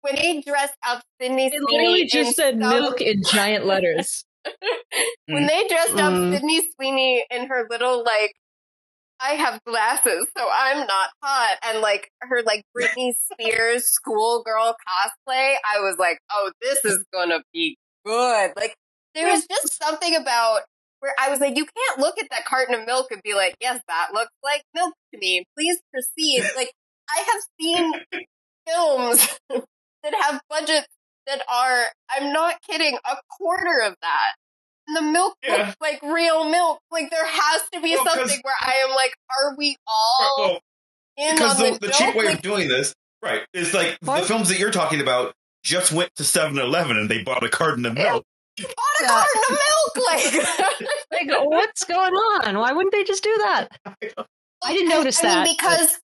[0.01, 4.23] When they dressed up Sydney It Sweeney, literally just said some- milk in giant letters.
[5.27, 6.33] when they dressed up Mm.
[6.33, 8.33] Sydney Sweeney in her little like
[9.19, 15.55] I have glasses, so I'm not hot, and like her like Britney Spears schoolgirl cosplay,
[15.75, 18.51] I was like, oh, this is gonna be good.
[18.55, 18.75] Like
[19.15, 20.61] there was just something about
[21.07, 23.55] where I was like, you can't look at that carton of milk and be like,
[23.61, 25.43] yes, that looks like milk to me.
[25.57, 26.43] Please proceed.
[26.55, 26.71] Like
[27.09, 27.93] I have seen
[28.67, 29.39] films
[30.03, 30.87] that have budgets
[31.25, 34.33] that are, I'm not kidding, a quarter of that.
[34.87, 35.57] And the milk Yeah.
[35.67, 36.79] looks like real milk.
[36.91, 40.35] Like there has to be Well, 'cause- something where I am like, are we all
[40.37, 40.59] well,
[41.17, 41.95] in because on the, the, the joke?
[41.97, 44.21] cheap way Like, of doing this, right, is like What?
[44.21, 45.33] the films that you're talking about
[45.63, 48.23] just went to 7-Eleven and they bought a carton of milk.
[48.57, 49.57] bought a carton of
[49.95, 50.07] milk.
[50.07, 50.87] Like,
[51.25, 52.57] Like, what's going on?
[52.57, 53.67] Why wouldn't they just do that?
[53.85, 55.43] I didn't notice I that.
[55.45, 55.99] mean, because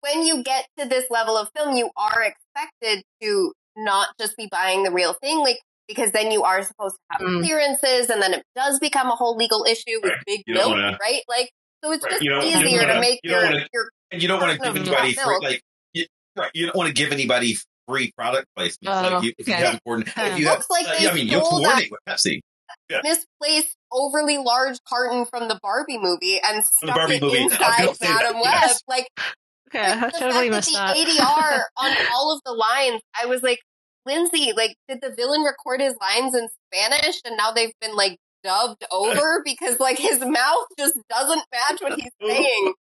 [0.00, 4.48] when you get to this level of film, you are expected to not just be
[4.50, 5.58] buying the real thing, like
[5.88, 7.42] because then you are supposed to have Mm.
[7.42, 10.22] clearances, and then it does become a whole legal issue with Right.
[10.26, 11.22] big You milk, wanna- right?
[11.28, 11.50] Like,
[11.82, 12.12] so it's Right.
[12.12, 14.40] just You you don't easier to wanna- make you your wanna- your And you don't
[14.40, 16.06] want to give anybody free, like, you,
[16.36, 17.56] right, you don't want to give anybody
[17.88, 18.94] free product placement.
[19.06, 21.10] Oh, like you, if you have coordinate, if you have, looks like uh, they yeah,
[21.10, 22.40] I mean, you have to stole that coordinate with Pepsi.
[23.02, 27.38] misplaced, overly large carton from the Barbie movie and stuck Barbie it movie.
[27.42, 28.82] Inside gonna say that, Madam yes.
[28.88, 29.08] Like
[29.74, 31.06] Okay, I the totally fact missed that that.
[31.06, 33.60] the ADR on all of the lines, I was like,
[34.06, 38.18] Lindsay, like, did the villain record his lines in Spanish and now they've been like
[38.42, 42.74] dubbed over because like his mouth just doesn't match what he's saying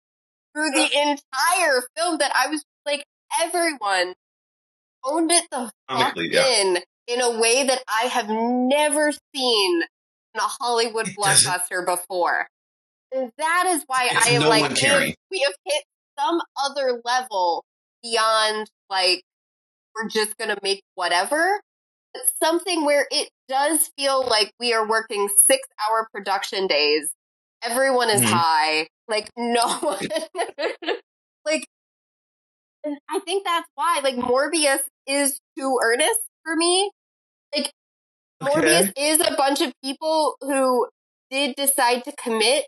[0.53, 3.03] through the entire film that I was like,
[3.43, 4.13] everyone
[5.03, 6.47] owned it the fuck Comically, yeah.
[6.61, 6.77] in
[7.07, 9.87] in a way that I have never seen in
[10.37, 12.47] a Hollywood blockbuster before.
[13.13, 14.73] And that is why I am no like, one
[15.31, 15.83] we have, hit
[16.19, 17.63] some other level
[18.03, 19.23] beyond like
[19.95, 21.61] we're just gonna make whatever.
[22.13, 27.09] It's something where it does feel like we are working six hour production days.
[27.63, 28.25] Everyone is Mhm.
[28.33, 28.87] high.
[29.07, 30.07] Like no one
[31.45, 31.67] like
[33.09, 36.91] I think that's why like Morbius is too earnest for me.
[37.55, 37.71] Like
[38.41, 40.87] Morbius is a bunch of people who
[41.31, 42.65] did decide to commit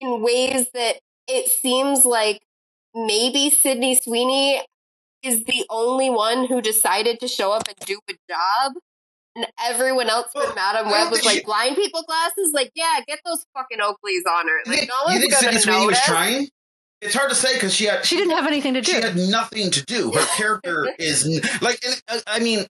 [0.00, 0.96] in ways that
[1.28, 2.40] it seems like
[2.94, 4.62] maybe Sydney Sweeney
[5.22, 8.72] is the only one who decided to show up and do a job.
[9.36, 12.52] And everyone else Well, with Madame Web don't was like she- blind people glasses.
[12.52, 14.58] Like, yeah, get those fucking Oakleys on her.
[14.66, 16.48] You Like, think, no you one's think Sydney Sweeney was trying?
[17.00, 18.90] It's hard to say because she had She didn't have anything to do.
[18.92, 20.10] she had nothing to do.
[20.10, 21.26] Her character is
[21.62, 22.66] like, and, uh, I mean,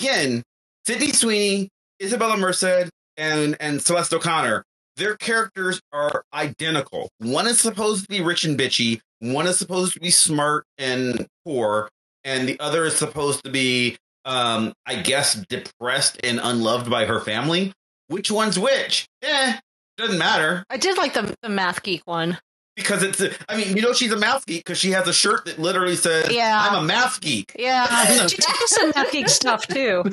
[0.00, 0.42] again,
[0.86, 1.68] Sydney Sweeney,
[2.02, 4.64] Isabela Merced, and and Celeste O'Connor.
[4.96, 7.08] Their characters are identical.
[7.18, 9.00] One is supposed to be rich and bitchy.
[9.20, 11.88] One is supposed to be smart and poor,
[12.24, 17.20] and the other is supposed to be, um, I guess, depressed and unloved by her
[17.20, 17.72] family.
[18.08, 19.06] Which one's which?
[19.22, 19.58] Eh,
[19.96, 22.38] doesn't matter I did like the the math geek one.
[22.76, 23.20] because it's.
[23.20, 25.58] A, I mean, you know, she's a math geek because she has a shirt that
[25.58, 26.66] literally says, Yeah.
[26.70, 27.86] "I'm a math geek." Yeah,
[28.26, 30.04] she did some math geek stuff too.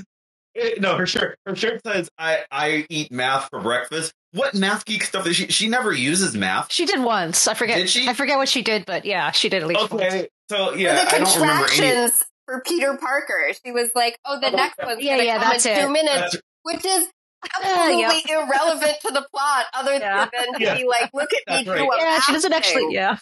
[0.58, 1.38] Eh, No, her shirt.
[1.46, 5.48] Her shirt says, "I I eat math for breakfast." What math geek stuff is she?
[5.48, 6.72] She never uses math.
[6.72, 7.48] She did once.
[7.48, 7.78] I forget.
[7.78, 8.08] Did she?
[8.08, 10.04] I forget what she did, but yeah, she did at least once.
[10.04, 11.76] Okay, so yeah, the I don't remember any.
[11.78, 13.52] contractions for Peter Parker.
[13.66, 15.82] She was like, "Oh, the Oh, next one's yeah, gonna yeah, that's in it.
[15.82, 17.08] two minutes," That's- which is
[17.44, 18.44] Uh, absolutely yeah.
[18.44, 20.28] irrelevant to the plot, other Yeah.
[20.36, 20.76] than to Yeah.
[20.78, 21.82] be like, "Look at me That's do right.
[21.82, 22.94] a Yeah, she doesn't actually.
[22.94, 23.18] Yeah,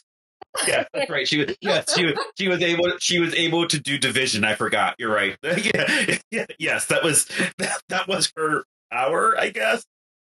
[0.68, 1.28] yeah, that's right.
[1.28, 4.44] She was yes, she was she was able she was able to do division.
[4.46, 4.96] I forgot.
[4.98, 5.38] You're right.
[5.44, 7.26] yeah, yeah, yes, that was
[7.58, 9.38] that, that was her power.
[9.40, 9.84] I guess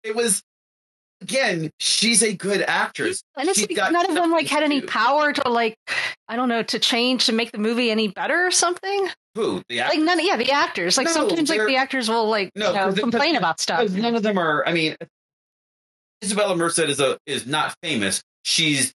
[0.02, 0.42] it was.
[1.22, 3.22] Again, she's a good actress.
[3.34, 4.92] and it's none of them like had any something to do.
[5.06, 5.74] power to like,
[6.28, 9.08] I don't know, to change to make the movie any better or something.
[9.34, 10.04] Who the Like actor?
[10.04, 10.26] none.
[10.26, 10.98] Yeah, the actors.
[10.98, 13.88] Like No, sometimes like the actors will like No, you know, it- complain about stuff.
[13.92, 14.66] None of them are.
[14.68, 14.96] I mean,
[16.22, 18.22] Isabela Merced is a is not famous.
[18.42, 18.92] She's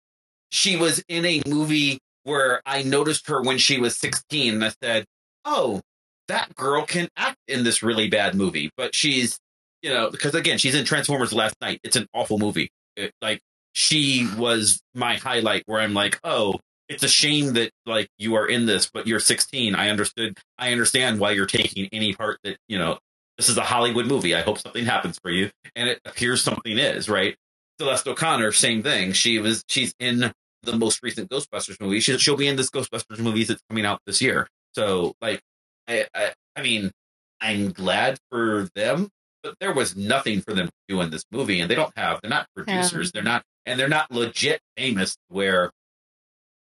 [0.51, 4.71] she was in a movie where I noticed her when she was 16 and I
[4.81, 5.05] said,
[5.45, 5.81] "Oh,
[6.27, 9.39] that girl can act in this really bad movie." But she's,
[9.81, 11.79] you know, because again, she's in Transformers Last Knight.
[11.83, 12.69] It's an awful movie.
[12.95, 13.41] It, like
[13.73, 18.47] she was my highlight where I'm like, "Oh, it's a shame that like you are
[18.47, 22.57] in this, but you're 16." I understood I understand why you're taking any part that,
[22.67, 22.99] you know,
[23.37, 24.35] this is a Hollywood movie.
[24.35, 25.49] I hope something happens for you.
[25.75, 27.35] And it appears something is, right?
[27.79, 29.13] Celeste O'Connor, same thing.
[29.13, 30.31] She was she's in
[30.63, 31.99] the most recent Ghostbusters movie.
[31.99, 34.47] She, she'll be in this Ghostbusters movie that's coming out this year.
[34.73, 35.41] So like
[35.87, 36.91] I, I I mean,
[37.39, 39.09] I'm glad for them,
[39.43, 42.19] but there was nothing for them to do in this movie, and they don't have
[42.21, 45.71] they're not producers, they're not and they're not legit famous where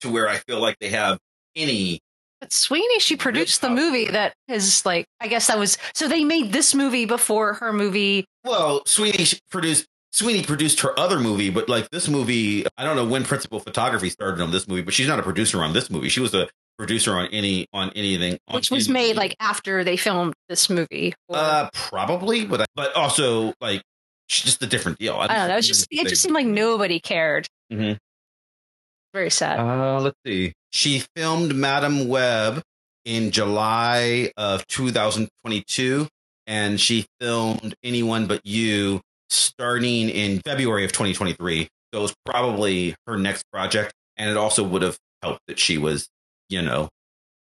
[0.01, 1.19] to where I feel like they have
[1.55, 1.99] any
[2.39, 6.23] But Sweeney, she produced the movie that is like, I guess that was so they
[6.23, 8.25] made this movie before her movie.
[8.43, 13.05] Well, Sweeney produced Sweeney produced her other movie, but like this movie, I don't know
[13.05, 16.09] when principal photography started on this movie, but she's not a producer on this movie.
[16.09, 19.13] She was a producer on any on anything, on Which was any made movie.
[19.19, 21.13] like after they filmed this movie.
[21.29, 23.81] Or- uh probably, but but also like
[24.27, 25.15] just a different deal.
[25.15, 25.57] I don't know.
[25.57, 27.47] It's just it just seemed like nobody cared.
[27.71, 27.97] Mhm.
[29.13, 29.59] Very sad.
[29.59, 30.53] Uh, let's see.
[30.71, 32.61] She filmed Madame Web
[33.03, 36.07] in July of 2022,
[36.47, 39.01] and she filmed Anyone But You
[39.31, 41.67] starting in February of 2023.
[41.93, 45.77] So it was probably her next project, and it also would have helped that she
[45.77, 46.07] was,
[46.49, 46.89] you know,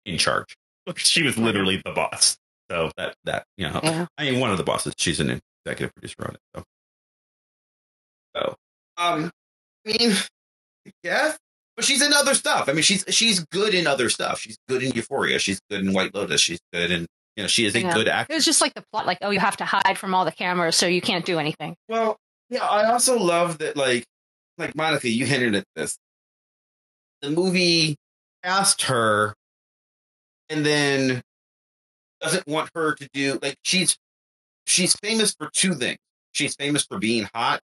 [0.05, 0.55] in charge.
[0.97, 2.37] She was literally the boss.
[2.69, 4.05] So that that you know, Yeah.
[4.17, 4.93] I mean, one of the bosses.
[4.97, 6.39] She's an executive producer on it.
[6.55, 6.63] So,
[8.35, 8.55] so
[8.97, 9.31] um,
[9.85, 10.15] I mean,
[11.03, 11.37] yes,
[11.75, 12.69] but she's in other stuff.
[12.69, 14.39] I mean, she's she's good in other stuff.
[14.39, 15.39] She's good in Euphoria.
[15.39, 16.41] She's good in White Lotus.
[16.41, 17.93] She's good in you know, she is a Yeah.
[17.93, 18.33] good actor.
[18.33, 20.31] It was just like the plot, like oh, you have to hide from all the
[20.31, 21.75] cameras, so you can't do anything.
[21.89, 22.17] Well,
[22.49, 24.05] yeah, I also love that, like,
[24.57, 25.97] like Monica, you hinted at this.
[27.21, 27.95] The movie
[28.43, 29.33] asked her,
[30.49, 31.21] and then
[32.21, 33.97] doesn't want her to do like she's
[34.65, 35.97] she's famous for two things.
[36.31, 37.61] She's famous for being hot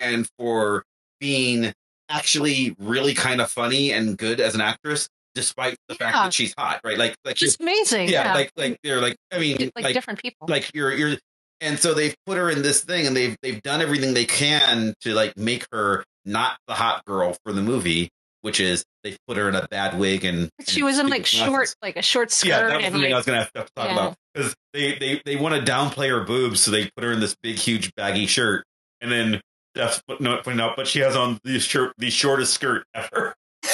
[0.00, 0.84] and for
[1.20, 1.72] being
[2.08, 6.54] actually really kind of funny and good as an actress, despite the fact that she's
[6.56, 6.96] hot, right?
[6.98, 8.08] Like, like Just amazing.
[8.08, 10.46] yeah, like like they're like I mean, like, like different people.
[10.48, 11.16] like you're you're
[11.60, 14.94] and so they've put her in this thing and they've they've done everything they can
[15.02, 18.08] to like make her not the hot girl for the movie
[18.42, 21.38] which is they put her in a bad wig and she was in like glasses.
[21.38, 22.48] short, like a short skirt.
[22.48, 23.92] yeah that was and, something i was gonna have to talk Yeah.
[23.92, 27.20] about because they they they want to downplay her boobs so they put her in
[27.20, 28.64] this big huge baggy shirt
[29.00, 29.40] and then
[29.74, 33.34] that's what not pointing out but she has on the shirt the shortest skirt ever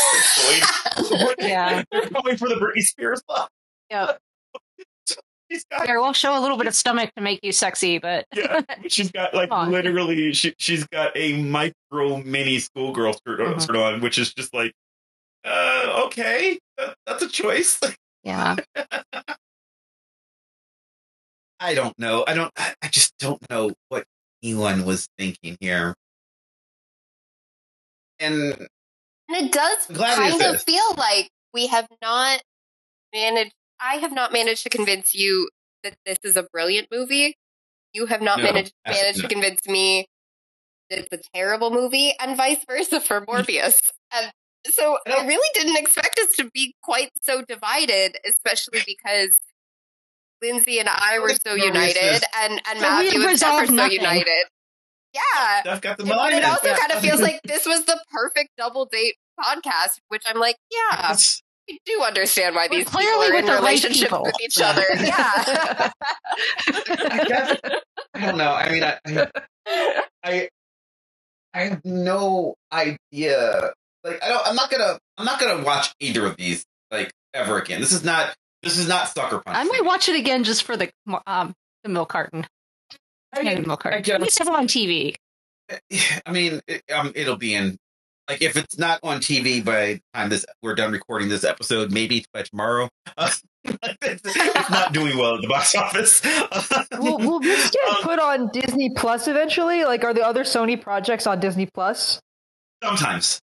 [1.38, 1.82] Yeah.
[1.91, 3.49] they're going for the Britney Spears look.
[3.91, 4.12] Yeah.
[5.51, 8.24] She's got Here, we'll show a little bit of stomach to make you sexy, but
[8.34, 9.72] Yeah, she's got like on.
[9.72, 13.61] literally she she's got a micro mini schoolgirl skirt, Mhm.
[13.61, 14.72] skirt on, which is just like,
[15.45, 17.80] uh, okay, that, that's a choice.
[18.22, 18.55] yeah.
[21.59, 22.24] I don't know.
[22.26, 22.51] I don't.
[22.57, 24.05] I I just don't know what
[24.43, 25.95] anyone was thinking here.
[28.18, 28.66] And
[29.31, 32.43] And it does I'm glad it kind of feel like we have not
[33.14, 33.53] managed.
[33.81, 35.49] I have not managed to convince you
[35.85, 37.37] that this is a brilliant movie.
[37.93, 40.07] You have not No, managed managed to convince me
[40.91, 43.81] that it's a terrible movie, and vice versa for Morbius.
[44.12, 44.33] and
[44.66, 49.39] so I I really didn't expect us to be quite so divided, especially because
[50.43, 53.93] Lindsay and I were so united, and and Matthew and Steph are so nothing.
[53.93, 54.47] united.
[55.15, 56.37] Yeah, Steph got the but mind.
[56.37, 56.77] it also Yeah.
[56.77, 60.97] kind of feels like this was the perfect double date podcast, which I'm like, yeah,
[61.03, 64.41] That's- I do understand why We're these people clearly are with in the right with
[64.41, 64.83] each other.
[64.99, 65.91] Yeah.
[66.69, 67.59] I guess
[68.15, 68.53] I don't know.
[68.53, 70.49] I mean, I, I, I,
[71.55, 73.73] I have no idea.
[74.03, 74.47] Like, I don't.
[74.47, 74.99] I'm not gonna.
[75.19, 77.81] I'm not gonna watch either of these like ever again.
[77.81, 78.35] This is not.
[78.63, 79.57] This is not sucker punch.
[79.57, 80.91] I might watch it again just for the
[81.27, 81.55] um
[81.85, 82.47] the milk carton.
[83.33, 84.03] I Candy mean, milk I carton.
[84.03, 85.14] guess- At least it's on TV.
[86.26, 87.76] I mean, it, um, it'll be in.
[88.28, 91.91] Like, if it's not on TV by the time this we're done recording this episode,
[91.93, 92.89] maybe by tomorrow.
[93.16, 93.31] Uh,
[93.64, 96.22] it's, it's not doing well at the box office.
[96.99, 99.85] Will, will this get Um, put on Disney Plus eventually?
[99.85, 102.20] Like, are the other Sony projects on Disney Plus?
[102.85, 103.41] Sometimes.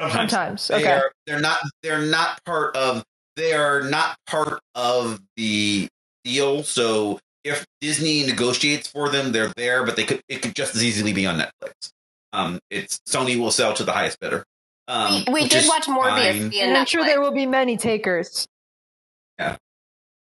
[0.00, 0.30] Sometimes.
[0.30, 0.68] Sometimes.
[0.68, 0.92] They Okay.
[0.92, 3.04] are they're not they're not part of
[3.36, 5.88] they are not part of the
[6.24, 6.62] deal.
[6.62, 10.82] So if Disney negotiates for them, they're there, but they could it could just as
[10.82, 11.90] easily be on Netflix.
[12.32, 14.44] Um it's Sony will sell to the highest bidder.
[14.88, 16.88] Um, we we did watch Morbius And I'm Netflix.
[16.88, 18.46] sure there will be many takers.
[19.38, 19.56] Yeah,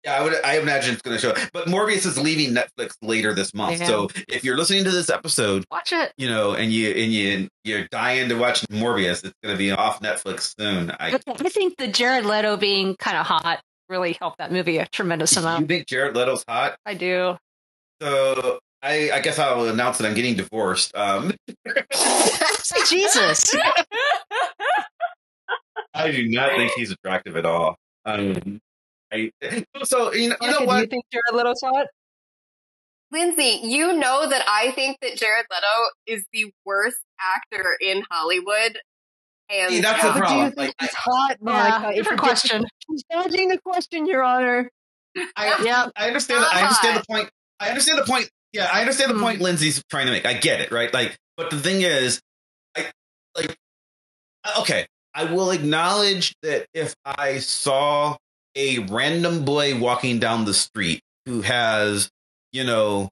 [0.04, 0.34] Yeah, I would.
[0.44, 1.32] I imagine it's going to show.
[1.52, 3.80] But Morbius is leaving Netflix later this month.
[3.80, 3.86] Yeah.
[3.86, 6.12] So if you're listening to this episode, Watch it.
[6.18, 9.70] you know, and you and you you're dying to watch Morbius, it's going to be
[9.70, 10.90] off Netflix soon.
[10.90, 14.86] I I think the Jared Leto being kind of hot really helped that movie a
[14.86, 15.62] tremendous amount.
[15.62, 16.76] you think Jared Leto's hot?
[16.86, 17.36] I do.
[18.00, 20.96] So I, I guess I'll announce that I'm getting divorced.
[20.96, 21.32] Um,
[22.88, 23.54] Jesus.
[25.94, 27.76] I do not think he's attractive at all.
[28.04, 28.60] Um,
[29.12, 29.32] I
[29.84, 30.80] so you know, you know Monica, do what?
[30.80, 31.86] you think Jared Leto's hot?
[33.10, 35.66] Lindsay, you know that I think that Jared Leto
[36.06, 38.78] is the worst actor in Hollywood.
[39.50, 40.46] And See, that's the But do you problem.
[40.52, 41.80] think Like, he's hot, Monica?
[41.82, 42.66] Yeah, If different you're- question.
[42.90, 44.70] She's dodging the question, Your Honor.
[45.36, 45.88] I, Yeah.
[45.96, 46.44] I understand.
[46.52, 47.30] I understand the point.
[47.60, 48.28] I understand the point.
[48.52, 49.22] Yeah, I understand the Hmm.
[49.22, 50.26] point Lindsay's trying to make.
[50.26, 50.92] I get it, right?
[50.92, 52.20] Like, but the thing is,
[52.76, 52.86] I
[53.36, 53.56] like.
[54.60, 58.16] Okay, I will acknowledge that if I saw
[58.54, 62.08] a random boy walking down the street who has,
[62.52, 63.08] you know,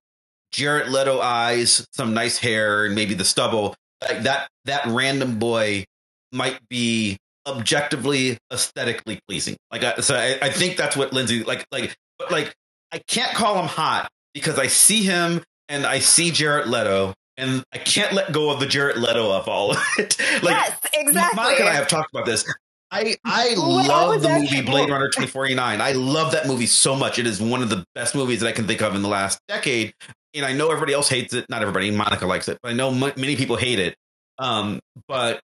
[0.53, 5.85] Jared Leto eyes, some nice hair, and maybe the stubble, like that, that random boy
[6.33, 9.57] might be objectively aesthetically pleasing.
[9.71, 11.67] Like, I, so I, I think that's what Lindsay like.
[11.71, 12.55] Like, but like,
[12.93, 17.65] I can't call him hot because I see him and I see Jared Leto, and
[17.73, 20.19] I can't let go of the Jared Leto of all of it.
[20.43, 21.37] like, yes, exactly.
[21.37, 22.45] Monica and I have talked about this.
[22.91, 25.81] I I love the movie Blade Runner 2049.
[25.81, 27.19] I love that movie so much.
[27.19, 29.41] It is one of the best movies that I can think of in the last
[29.49, 29.93] decade.
[30.35, 31.47] And I know everybody else hates it.
[31.49, 31.91] Not everybody.
[31.91, 33.97] Monica likes it, but I know m- many people hate it.
[34.39, 35.41] Um, but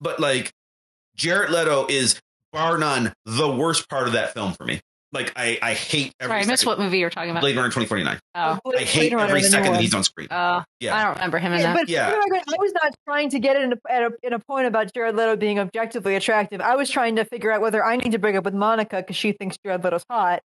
[0.00, 0.52] but like
[1.16, 2.20] Jared Leto is
[2.52, 4.80] bar none the worst part of that film for me.
[5.10, 7.40] Like I I hate every Sorry, I missed what movie you're talking about.
[7.40, 8.18] Blade Runner 2049.
[8.34, 10.28] Oh, I hate every second that he's on screen.
[10.30, 10.94] oh, Yeah.
[10.94, 11.76] I don't remember him in Yeah, that.
[11.80, 12.10] but Yeah.
[12.10, 14.38] for the record, I was not trying to get in a, at a, in a
[14.38, 16.60] point about Jared Leto being objectively attractive.
[16.60, 19.16] I was trying to figure out whether I need to break up with Monica because
[19.16, 20.42] she thinks Jared Leto's hot.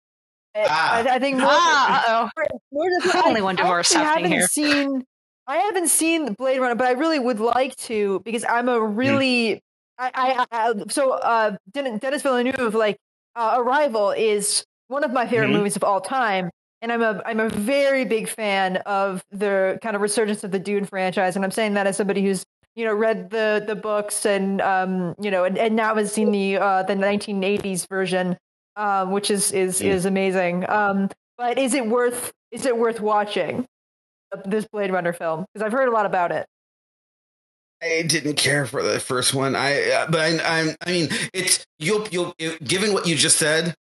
[0.57, 0.95] I- Ah.
[0.97, 2.05] I, I think more, Ah,
[2.37, 2.43] uh-oh.
[2.73, 4.49] more does- Only one I divorce actually happening haven't here.
[4.49, 5.05] Seen,
[5.49, 9.61] I haven't seen Blade Runner, but I really would like to because I'm a really
[9.99, 12.99] I, I, I so uh Den- Denis Villeneuve like
[13.35, 15.53] uh, Arrival is one of my favorite Mhm.
[15.55, 16.51] movies of all time.
[16.83, 20.59] And I'm a I'm a very big fan of the kind of resurgence of the
[20.61, 22.45] Dune franchise, and I'm saying that as somebody who's
[22.77, 26.31] you know read the the books and um you know and, and now has seen
[26.31, 28.37] the uh the 1980s version,
[28.77, 29.87] um which is is Mm.
[29.87, 30.69] is amazing.
[30.71, 33.67] Um, but is it worth is it worth watching
[34.45, 35.47] this Blade Runner film?
[35.53, 36.47] Because I've heard a lot about it.
[37.83, 39.55] I didn't care for the first one.
[39.55, 43.37] I uh, but I, I'm I mean it's you'll you'll it, given what you just
[43.37, 43.75] said,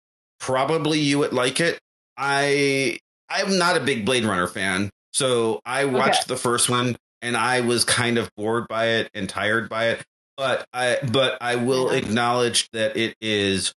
[0.40, 1.78] probably you would like it.
[2.16, 7.36] I I'm not a big Blade Runner fan, so I watched the first one and
[7.36, 10.03] I was kind of bored by it and tired by it.
[10.36, 13.72] But I but I will acknowledge that it is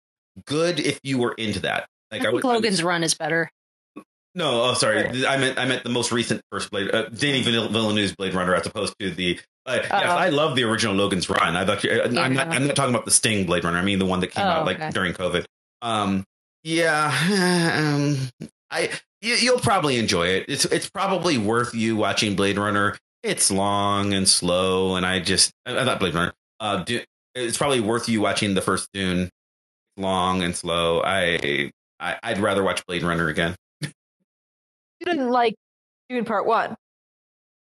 [0.45, 1.87] good if you were into that.
[2.11, 3.49] Like I think would Logan's Run is better.
[4.37, 7.69] No, oh sorry, I meant I meant the most recent first Blade, uh, Danny Vill-
[7.69, 9.39] Villeneuve's Blade Runner, as opposed to the.
[9.65, 11.57] Uh, yes, I love the original Logan's Run.
[11.57, 12.47] I thought you, I'm not.
[12.47, 13.77] I'm not talking about the Sting Blade Runner.
[13.77, 14.91] I mean the one that came Oh, out like okay.
[14.91, 15.45] during COVID.
[15.81, 16.23] Um,
[16.63, 17.07] yeah,
[17.95, 18.17] um,
[18.71, 20.45] I you, you'll probably enjoy it.
[20.47, 22.95] It's it's probably worth you watching Blade Runner.
[23.23, 26.33] It's long and slow, and I just I thought Blade Runner.
[26.59, 27.01] Uh, do,
[27.35, 29.29] it's probably worth you watching the first Dune.
[29.97, 31.01] long and slow.
[31.03, 33.55] I, I I'd rather watch Blade Runner again.
[35.07, 35.55] Didn't like
[36.09, 36.75] Dune Part One.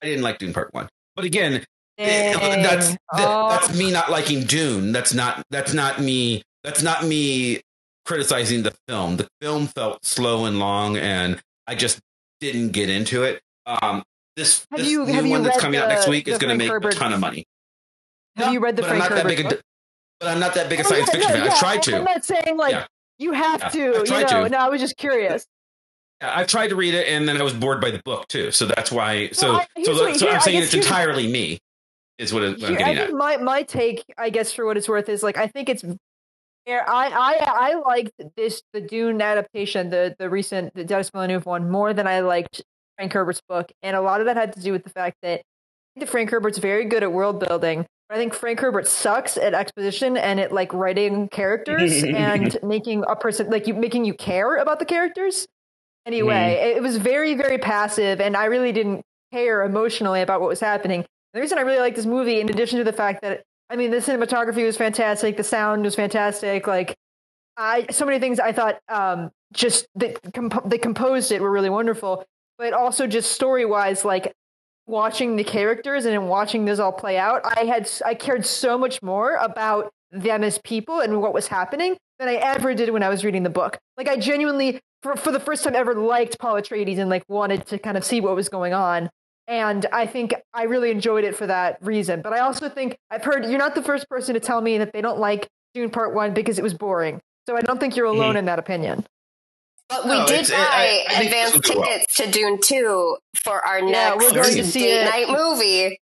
[0.02, 1.64] I didn't like Dune Part One, but again,
[1.98, 2.62] Dang.
[2.62, 3.48] that's that, Oh.
[3.50, 4.92] that's me not liking Dune.
[4.92, 6.42] That's not that's not me.
[6.64, 7.60] That's not me
[8.04, 9.16] criticizing the film.
[9.16, 12.00] The film felt slow and long, and I just
[12.40, 13.40] didn't get into it.
[13.66, 14.02] Um,
[14.36, 16.70] this Have this you- new one that's coming out next week is going to make
[16.70, 17.44] Herbert- a ton of money.
[18.36, 19.62] Have you read the but I'm Frank not that big Herbert a,
[20.20, 21.50] but I'm not that big a Oh, science yeah, fiction yeah, fan.
[21.52, 21.96] I've tried to.
[21.96, 22.86] I'm not saying like Yeah.
[23.18, 23.78] you have Yeah, to.
[23.78, 24.48] You know, to.
[24.50, 25.46] no, I was just curious.
[26.20, 28.50] I've tried to read it, and then I was bored by the book too.
[28.50, 29.28] So that's why.
[29.32, 31.58] So Well, I- so, so I'm saying it's entirely me.
[32.18, 33.14] Is what, it, what I'm I getting think at.
[33.14, 35.84] my my take, I guess, for what it's worth, is like I think it's.
[36.68, 41.70] I I I liked this the Dune adaptation, the the recent the Denis Villeneuve one,
[41.70, 42.62] more than I liked
[42.96, 45.40] Frank Herbert's book, and a lot of that had to do with the fact that
[45.40, 47.84] I think that Frank Herbert's very good at world building.
[48.08, 53.14] I think Frank Herbert sucks at exposition and at like writing characters and making a
[53.16, 55.46] person like you making you care about the characters.
[56.06, 59.02] Anyway, it, it was very very passive, and I really didn't
[59.32, 61.04] care emotionally about what was happening.
[61.34, 63.90] The reason I really like this movie, in addition to the fact that I mean
[63.90, 66.94] the cinematography was fantastic, the sound was fantastic, like
[67.56, 71.70] I so many things I thought um, just that comp- they composed it were really
[71.70, 72.24] wonderful,
[72.56, 74.32] but also just story wise, like
[74.86, 78.78] watching the characters and in watching this all play out, I had I cared so
[78.78, 83.02] much more about them as people and what was happening than I ever did when
[83.02, 83.78] I was reading the book.
[83.96, 87.66] Like I genuinely, for for the first time ever, liked Paul Atreides and like wanted
[87.68, 89.10] to kind of see what was going on.
[89.48, 92.20] And I think I really enjoyed it for that reason.
[92.22, 94.92] But I also think I've heard you're not the first person to tell me that
[94.92, 97.20] they don't like Dune Part One because it was boring.
[97.46, 98.38] So I don't think you're alone hmm.
[98.38, 99.06] in that opinion.
[99.88, 101.88] But we No, did buy I- I think advance this will go well.
[101.92, 105.04] tickets to Dune 2 for our Yeah, next we're going to see date it.
[105.04, 106.00] night movie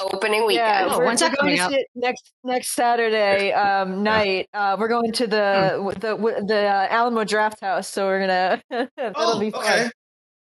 [0.00, 0.66] opening weekend.
[0.66, 4.48] Yeah, Oh, we're, when's we're that going to see it next next Saturday um, night.
[4.54, 8.62] Uh, we're going to the the the uh, Alamo Draft House, so we're gonna
[8.96, 9.62] that'll Oh, be fun.
[9.64, 9.90] okay.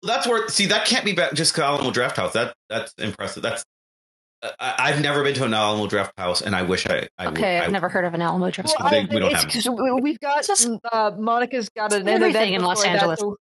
[0.02, 0.48] That's where.
[0.48, 2.32] See, that can't be back just Alamo Draft House.
[2.34, 3.42] That that's impressive.
[3.42, 3.64] That's.
[4.42, 7.09] uh, I, I've never been to an Alamo Draft House, and I wish I.
[7.18, 8.74] I Okay, I, I've never heard of an Alamo Draft.
[8.78, 8.90] Well, House.
[9.09, 12.09] they- we don't it's have 'cause we- We've got just- uh, Monica's got an, an
[12.09, 13.20] everything in Los before that, Angeles.
[13.20, 13.36] so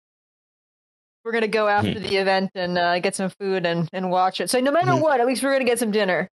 [1.25, 2.03] we're gonna go after Hmm.
[2.03, 4.49] the event and uh, get some food and, and watch it.
[4.51, 5.03] So no matter Mhm.
[5.03, 6.29] what, at least we're gonna get some dinner.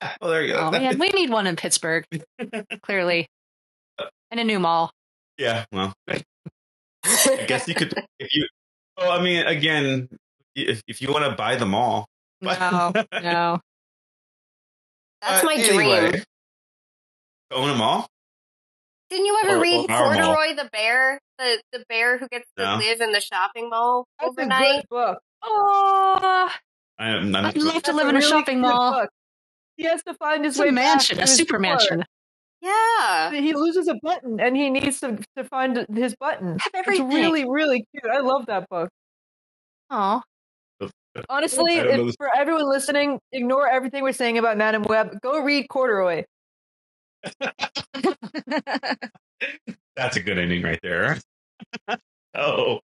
[0.20, 0.58] Oh, there you go.
[0.60, 2.04] Oh man, we need one in Pittsburgh.
[2.82, 3.26] Clearly,
[4.30, 4.90] and a new mall.
[5.38, 5.64] yeah.
[5.72, 8.46] Well, I guess you could if you.
[8.98, 10.08] Well, I mean, again,
[10.54, 12.06] if if you want to buy them all,
[12.42, 13.60] No, no.
[15.22, 16.22] That's Uh, my anyway, dream.
[17.52, 18.06] Own them all.
[19.10, 19.96] Didn't you ever Or- read or.
[20.14, 21.20] Corduroy the bear?
[21.38, 22.76] The the bear who gets to No.
[22.76, 24.74] live in the shopping mall That's a overnight?
[24.82, 25.18] good book.
[25.42, 26.50] Oh,
[26.98, 27.44] I, I'm not.
[27.44, 28.92] I'd love to That's live in a really shopping mall.
[29.02, 29.10] book.
[29.76, 31.60] He has to find his It's a way mansion, back a to his super car.
[31.60, 32.04] mansion.
[32.62, 33.30] Yeah.
[33.32, 36.56] He loses a button and he needs to, to find his button.
[36.74, 38.10] It's really, really cute.
[38.12, 38.88] I love that book.
[39.90, 40.22] Oh,
[41.30, 45.18] Honestly, I don't know if, for everyone listening, ignore everything we're saying about Madame Web.
[45.22, 46.24] Go read Corduroy.
[49.96, 51.18] That's a good ending right there.
[52.34, 52.80] oh.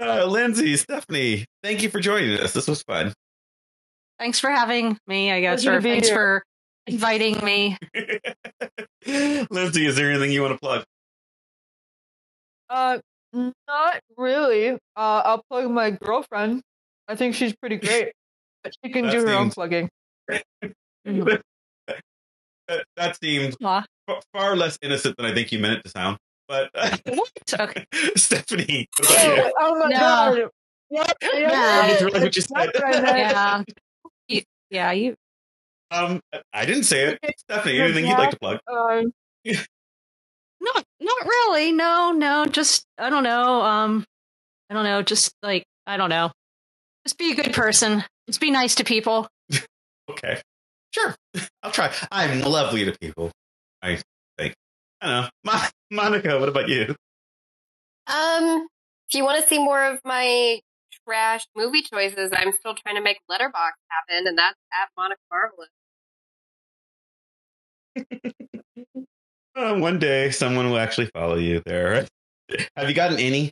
[0.00, 2.52] Uh, Lindsay, Stephanie, thank you for joining us.
[2.52, 3.12] This was fun.
[4.18, 5.32] thanks for having me.
[5.32, 6.16] I guess, or thanks here.
[6.16, 6.44] for
[6.86, 7.78] inviting me.
[9.50, 10.84] Lindsay, is there anything you want to plug?
[12.68, 12.98] Uh,
[13.32, 14.70] not really.
[14.70, 16.62] Uh, I'll plug my girlfriend.
[17.08, 18.12] I think she's pretty great,
[18.62, 19.88] but she can That do her own plugging.
[22.68, 22.76] Mhm.
[22.76, 23.84] that, that seems Aw.
[24.08, 26.18] fa- far less innocent than I think you meant it to sound.
[26.48, 27.30] But What?
[27.60, 27.84] Okay.
[28.16, 29.42] Stephanie, what about you?
[29.44, 29.98] Oh, oh my No.
[29.98, 30.50] god!
[30.88, 31.16] What?
[31.22, 31.30] No.
[31.52, 32.82] I just what you said.
[32.82, 33.06] what I meant.
[33.30, 33.62] Yeah.
[34.28, 35.14] You, yeah, you.
[35.90, 36.20] Um,
[36.52, 37.34] I didn't say it.
[37.38, 38.58] Stephanie, anything you'd like to plug?
[38.68, 39.12] Um,
[40.60, 41.72] Not, not really.
[41.72, 42.46] No, no.
[42.46, 43.62] Just I don't know.
[43.62, 44.04] Um,
[44.70, 45.02] I don't know.
[45.02, 46.32] Just like I don't know.
[47.06, 48.02] Just be a good person.
[48.26, 49.28] Just be nice to people.
[50.08, 50.40] Okay,
[50.96, 51.14] sure.
[51.62, 51.92] I'll try.
[52.10, 53.30] I'm lovely to people.
[53.82, 54.00] I
[54.38, 54.54] think.
[55.00, 55.28] I don't know.
[55.44, 56.94] Mon- Monica, what about you?
[58.06, 58.66] Um,
[59.08, 60.60] if you want to see more of my
[61.06, 65.70] trash movie choices, I'm still trying to make Letterboxd happen, and that's at Monica Marvelous.
[69.56, 72.06] Uh, one day, someone will actually follow you there.
[72.76, 73.50] Have you gotten any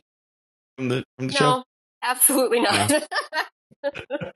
[0.77, 1.49] from the from the show?
[1.49, 1.63] No,
[2.03, 2.91] absolutely not.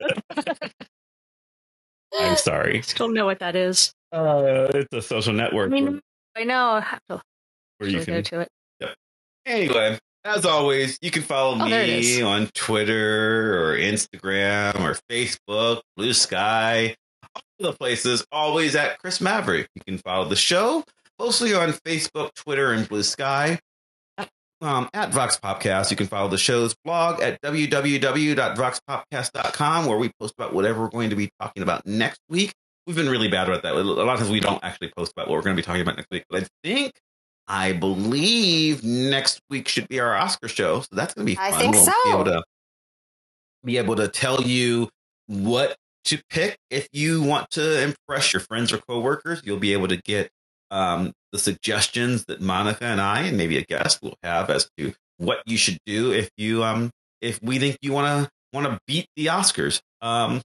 [2.20, 2.82] I'm sorry.
[2.82, 3.92] Still know what that is.
[4.12, 6.00] Uh, it's a social network I mean, where,
[6.36, 6.70] I know.
[6.72, 7.22] I have to
[7.78, 8.48] where you actually go to it.
[9.46, 16.12] Anyway, as always, you can follow Oh, me on Twitter or Instagram or Facebook, Blue
[16.12, 16.94] Sky,
[17.34, 18.24] all the places.
[18.30, 19.68] Always at Chris Maverick.
[19.74, 20.84] You can follow the show
[21.18, 23.58] mostly on Facebook, Twitter, and Blue Sky.
[24.62, 25.90] Um, at Vox Popcast.
[25.90, 31.08] You can follow the show's blog at www.voxpopcast.com, where we post about whatever we're going
[31.10, 32.52] to be talking about next week.
[32.86, 33.74] We've been really bad about that.
[33.74, 35.80] A lot of times we don't actually post about what we're going to be talking
[35.80, 36.24] about next week.
[36.28, 36.92] But I think,
[37.48, 40.80] I believe next week should be our Oscar show.
[40.80, 41.54] So that's going to be fun.
[41.54, 41.92] I think we'll so.
[42.04, 42.42] Be able, to,
[43.64, 44.90] be able to tell you
[45.26, 49.42] what to pick if you want to impress your friends or coworkers.
[49.44, 50.30] You'll be able to get
[50.70, 54.92] um, the suggestions that Monica and I and maybe a guest will have as to
[55.18, 56.90] what you should do if you um
[57.20, 59.80] if we think you want to want to beat the Oscars.
[60.00, 60.40] Um,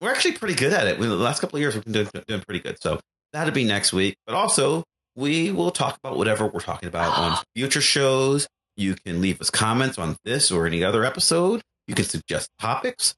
[0.00, 0.98] we're actually pretty good at it.
[0.98, 2.80] We, the last couple of years we've been doing, doing pretty good.
[2.80, 3.00] So
[3.32, 4.16] that'll be next week.
[4.26, 4.84] But also
[5.16, 8.46] we will talk about whatever we're talking about on future shows.
[8.76, 11.60] You can leave us comments on this or any other episode.
[11.88, 13.14] You can suggest topics.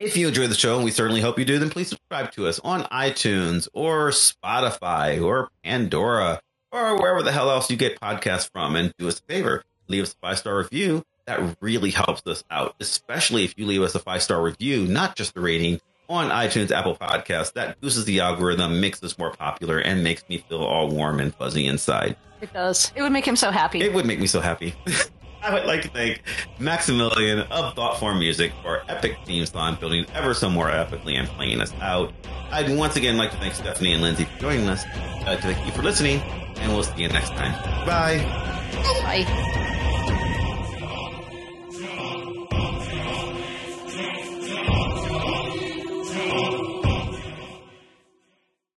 [0.00, 2.46] If you enjoy the show, and we certainly hope you do, then please subscribe to
[2.46, 6.40] us on iTunes or Spotify or Pandora
[6.70, 8.76] or wherever the hell else you get podcasts from.
[8.76, 11.02] And do us a favor, leave us a five star review.
[11.26, 15.16] That really helps us out, especially if you leave us a five star review, not
[15.16, 17.54] just a rating on iTunes, Apple Podcasts.
[17.54, 21.34] That boosts the algorithm, makes us more popular, and makes me feel all warm and
[21.34, 22.16] fuzzy inside.
[22.40, 22.92] It does.
[22.94, 23.80] It would make him so happy.
[23.80, 24.74] It would make me so happy.
[25.42, 26.22] I would like to thank
[26.58, 31.60] Maximilian of Thoughtform Music for epic theme song, building ever so more epically and playing
[31.60, 32.12] us out.
[32.50, 34.84] I'd once again like to thank Stephanie and Lindsay for joining us.
[35.26, 37.52] Uh, to thank you for listening, and we'll see you next time.
[37.86, 38.18] Bye.
[39.02, 39.64] Bye.